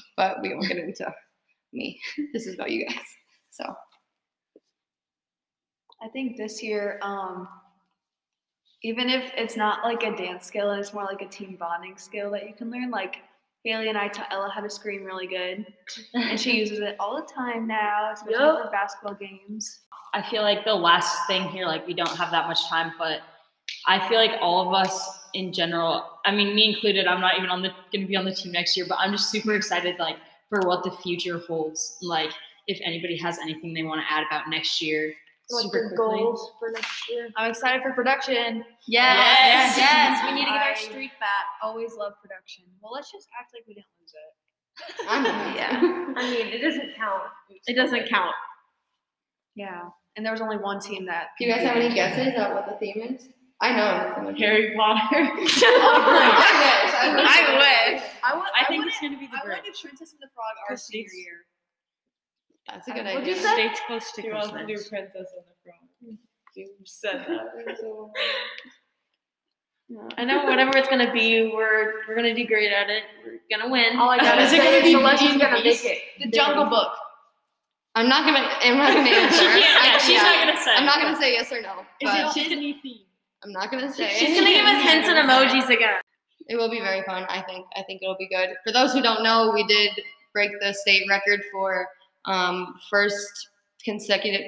but 0.18 0.42
we 0.42 0.54
won't 0.54 0.68
get 0.68 0.78
into 0.78 1.14
me. 1.74 2.00
This 2.34 2.48
is 2.48 2.56
about 2.56 2.72
you 2.72 2.86
guys. 2.86 2.98
So 3.52 3.64
I 6.02 6.08
think 6.10 6.38
this 6.38 6.62
year, 6.62 7.00
um, 7.02 7.48
even 8.84 9.10
if 9.10 9.32
it's 9.38 9.56
not 9.56 9.84
like 9.86 10.04
a 10.04 10.16
dance 10.16 10.46
skill 10.46 10.72
it's 10.72 10.94
more 10.94 11.06
like 11.06 11.22
a 11.22 11.28
team 11.28 11.56
bonding 11.60 11.98
skill 11.98 12.30
that 12.32 12.48
you 12.48 12.54
can 12.54 12.70
learn, 12.70 12.92
like 12.92 13.18
Haley 13.64 13.88
and 13.88 13.98
I 13.98 14.10
taught 14.10 14.28
Ella 14.30 14.52
how 14.54 14.60
to 14.60 14.70
scream 14.70 15.06
really 15.06 15.28
good, 15.28 15.66
and 16.14 16.38
she 16.40 16.58
uses 16.60 16.80
it 16.80 16.98
all 17.00 17.16
the 17.16 17.34
time 17.34 17.66
now, 17.66 18.12
especially 18.14 18.34
Yep. 18.44 18.66
for 18.66 18.72
basketball 18.72 19.14
games. 19.16 19.80
I 20.14 20.22
feel 20.22 20.42
like 20.42 20.66
the 20.66 20.74
last 20.76 21.26
thing 21.28 21.44
here, 21.50 21.66
like 21.66 21.88
we 21.88 21.94
don't 21.94 22.16
have 22.18 22.30
that 22.32 22.48
much 22.48 22.68
time, 22.68 22.92
but 23.00 23.22
I 23.88 24.06
feel 24.10 24.18
like 24.20 24.34
all 24.42 24.68
of 24.68 24.74
us 24.74 25.20
in 25.34 25.54
general, 25.54 26.20
I 26.26 26.32
mean, 26.32 26.54
me 26.54 26.70
included, 26.74 27.08
I'm 27.08 27.22
not 27.22 27.38
even 27.38 27.50
on 27.50 27.62
the 27.62 27.70
gonna 27.94 28.06
be 28.06 28.18
on 28.18 28.26
the 28.26 28.36
team 28.36 28.52
next 28.52 28.76
year, 28.76 28.86
but 28.88 28.98
I'm 29.00 29.12
just 29.14 29.30
super 29.32 29.54
excited 29.56 29.98
like 29.98 30.18
for 30.54 30.68
what 30.68 30.84
the 30.84 30.92
future 30.92 31.40
holds. 31.48 31.98
Like 32.02 32.32
if 32.68 32.80
anybody 32.84 33.18
has 33.18 33.40
anything 33.40 33.74
they 33.74 33.84
want 33.84 34.02
to 34.02 34.14
add 34.14 34.24
about 34.30 34.50
next 34.50 34.82
year. 34.82 35.14
Like 35.50 35.64
super 35.64 35.78
your 35.80 35.88
quickly. 35.90 36.20
goals 36.20 36.52
for 36.60 36.70
next 36.72 37.10
year. 37.10 37.30
I'm 37.36 37.50
excited 37.52 37.82
for 37.82 37.92
production. 37.92 38.64
Yes. 38.88 39.76
yes, 39.76 39.78
yes. 39.78 40.24
We 40.26 40.36
need 40.36 40.46
to 40.46 40.52
get 40.52 40.62
our 40.62 40.72
I- 40.72 40.76
streak 40.76 41.12
back. 41.20 41.46
Always 41.62 41.94
love 41.96 42.14
production. 42.22 42.64
Well, 42.82 42.94
let's 42.94 43.12
just 43.12 43.28
act 43.40 43.52
like 43.54 43.64
we 43.68 43.74
didn't 43.74 43.88
lose 44.00 44.14
it. 44.14 45.08
I'm 45.10 45.26
Yeah. 45.56 46.14
I 46.16 46.32
mean, 46.32 46.48
it 46.48 46.60
doesn't 46.60 46.96
count. 46.96 47.24
It 47.68 47.76
doesn't 47.76 48.08
count. 48.10 48.34
Yeah, 49.56 49.82
and 50.16 50.26
there 50.26 50.32
was 50.32 50.42
only 50.42 50.58
one 50.58 50.80
team 50.80 51.06
that. 51.08 51.28
Do 51.38 51.46
you 51.46 51.52
guys 51.54 51.62
have 51.64 51.76
any 51.76 51.94
guesses 51.94 52.34
at 52.36 52.54
what 52.54 52.66
the 52.66 52.76
theme 52.78 53.02
is? 53.16 53.28
I 53.64 53.72
know. 53.72 54.28
it's 54.30 54.40
Harry 54.40 54.74
Potter. 54.76 55.00
Oh 55.16 55.40
I 55.40 55.40
wish. 55.40 55.64
I 55.64 57.16
wish. 57.16 57.26
I 57.26 57.94
wish. 57.94 58.04
I 58.24 58.36
want. 58.36 58.50
I 58.60 58.66
think 58.66 58.80
want 58.84 58.92
it's 58.92 59.00
gonna 59.02 59.18
be 59.18 59.28
the 59.28 59.38
I 59.40 59.48
want 59.48 59.64
Grinch. 59.64 59.80
to 59.82 59.88
Princess 59.88 60.12
and 60.12 60.20
the 60.22 60.28
Frog 60.36 60.56
our 60.70 60.76
senior 60.76 61.08
year. 61.14 61.38
That's 62.68 62.88
a 62.88 62.92
good 62.92 63.06
What'd 63.06 63.22
idea. 63.22 63.36
you 63.36 63.42
say? 63.42 63.54
States 63.54 63.80
close 63.88 64.12
to 64.14 64.22
She 64.22 64.32
wants 64.32 64.52
to 64.52 64.66
do 64.66 64.76
Princess 64.90 65.28
and 65.36 65.46
the 65.48 65.56
Frog. 65.64 66.18
You 66.56 66.70
said 66.86 67.26
that. 67.28 67.78
so- 67.82 68.12
I 70.18 70.24
know 70.26 70.44
whatever 70.46 70.76
it's 70.78 70.88
gonna 70.90 71.12
be, 71.14 71.52
we're 71.54 72.06
we're 72.08 72.16
gonna 72.16 72.34
do 72.34 72.46
great 72.48 72.72
at 72.72 72.90
it. 72.90 73.04
We're 73.26 73.40
gonna 73.52 73.72
win. 73.72 73.98
All 73.98 74.10
I 74.10 74.18
gotta 74.18 74.42
Is 74.44 74.54
it 74.54 74.60
say 74.62 74.82
gonna 74.82 74.84
be 74.84 74.92
Celeste's 74.94 75.20
Beauty 75.22 75.40
gonna 75.40 75.56
and 75.58 75.64
make 75.64 75.82
the 75.82 75.88
it. 75.90 76.00
The 76.20 76.28
Jungle 76.32 76.66
Book. 76.66 76.92
I'm 77.96 78.10
not 78.10 78.26
gonna. 78.26 78.40
I'm 78.62 78.78
not 78.78 78.94
gonna 78.94 79.10
answer. 79.10 79.44
Yeah, 79.44 79.58
yeah, 79.60 79.96
I- 79.96 80.00
she's 80.00 80.22
not 80.22 80.36
gonna 80.48 80.58
say. 80.64 80.74
I'm 80.76 80.86
not 80.86 81.00
gonna 81.02 81.16
say 81.18 81.34
yes 81.34 81.52
or 81.52 81.62
no. 81.62 81.86
Is 82.02 82.10
it 82.12 82.50
Disney 82.50 82.74
themed? 82.84 83.06
I'm 83.44 83.52
not 83.52 83.72
gonna 83.72 83.92
say. 83.92 84.10
She's 84.18 84.38
gonna 84.38 84.52
give 84.52 84.66
us 84.66 84.84
hints 84.84 85.08
and 85.08 85.18
emojis 85.18 85.70
again. 85.70 86.02
It 86.50 86.56
will 86.56 86.70
be 86.70 86.80
very 86.80 87.04
fun. 87.04 87.26
I 87.30 87.42
think. 87.42 87.66
I 87.76 87.84
think 87.84 88.02
it'll 88.02 88.18
be 88.18 88.28
good. 88.28 88.50
For 88.64 88.72
those 88.72 88.94
who 88.94 89.02
don't 89.02 89.24
know, 89.24 89.52
we 89.54 89.66
did 89.66 89.92
break 90.34 90.52
the 90.62 90.74
state 90.74 91.04
record 91.10 91.42
for 91.52 91.88
um, 92.26 92.80
first 92.90 93.50
consecutive 93.84 94.42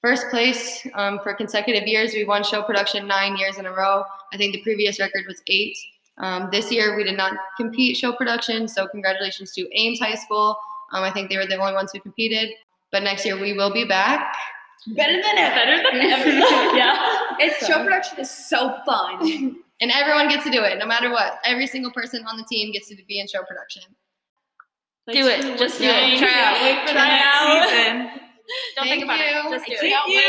first 0.00 0.28
place 0.30 0.86
um, 0.94 1.18
for 1.22 1.34
consecutive 1.34 1.86
years. 1.86 2.12
We 2.14 2.24
won 2.24 2.44
show 2.44 2.62
production 2.62 3.06
nine 3.06 3.36
years 3.36 3.58
in 3.58 3.66
a 3.66 3.72
row. 3.72 4.04
I 4.32 4.36
think 4.36 4.52
the 4.52 4.62
previous 4.62 5.00
record 5.00 5.24
was 5.26 5.42
eight. 5.48 5.76
Um, 6.18 6.48
this 6.50 6.72
year 6.72 6.96
we 6.96 7.04
did 7.04 7.16
not 7.16 7.34
compete 7.56 7.96
show 7.96 8.12
production, 8.12 8.68
so 8.68 8.88
congratulations 8.88 9.52
to 9.52 9.68
Ames 9.78 10.00
High 10.00 10.16
School. 10.16 10.56
Um, 10.92 11.04
I 11.04 11.10
think 11.10 11.28
they 11.28 11.36
were 11.36 11.46
the 11.46 11.56
only 11.56 11.74
ones 11.74 11.92
who 11.92 12.00
competed. 12.00 12.50
But 12.90 13.02
next 13.02 13.26
year 13.26 13.38
we 13.38 13.52
will 13.52 13.72
be 13.72 13.84
back. 13.84 14.34
Better 14.88 15.20
than 15.20 15.38
ever. 15.38 15.54
Better 15.54 15.82
than 15.82 16.12
ever. 16.12 16.28
yeah. 16.76 17.18
It's 17.40 17.66
show 17.66 17.82
production 17.82 18.18
is 18.18 18.30
so 18.30 18.78
fun. 18.84 19.56
And 19.80 19.92
everyone 19.92 20.28
gets 20.28 20.42
to 20.42 20.50
do 20.50 20.64
it, 20.64 20.76
no 20.76 20.86
matter 20.86 21.08
what. 21.08 21.38
Every 21.44 21.68
single 21.68 21.92
person 21.92 22.24
on 22.26 22.36
the 22.36 22.42
team 22.50 22.72
gets 22.72 22.88
to 22.88 22.96
be 23.06 23.20
in 23.20 23.28
show 23.28 23.44
production. 23.44 23.82
Do 25.06 25.28
it. 25.28 25.56
Just 25.56 25.78
do 25.78 25.84
it. 25.84 26.18
Try 26.18 26.34
out. 26.34 26.60
Wait 26.60 26.80
for 26.80 26.94
the 26.94 26.98
next 26.98 27.24
out. 27.24 27.68
season. 27.68 27.96
Don't 28.74 28.86
Thank 28.86 28.90
think 28.90 29.04
about 29.04 29.18
you. 29.20 29.24
it. 29.26 29.52
Just 29.52 29.66
do 29.66 29.76
Thank 29.76 30.08
it. 30.08 30.12
you. 30.14 30.20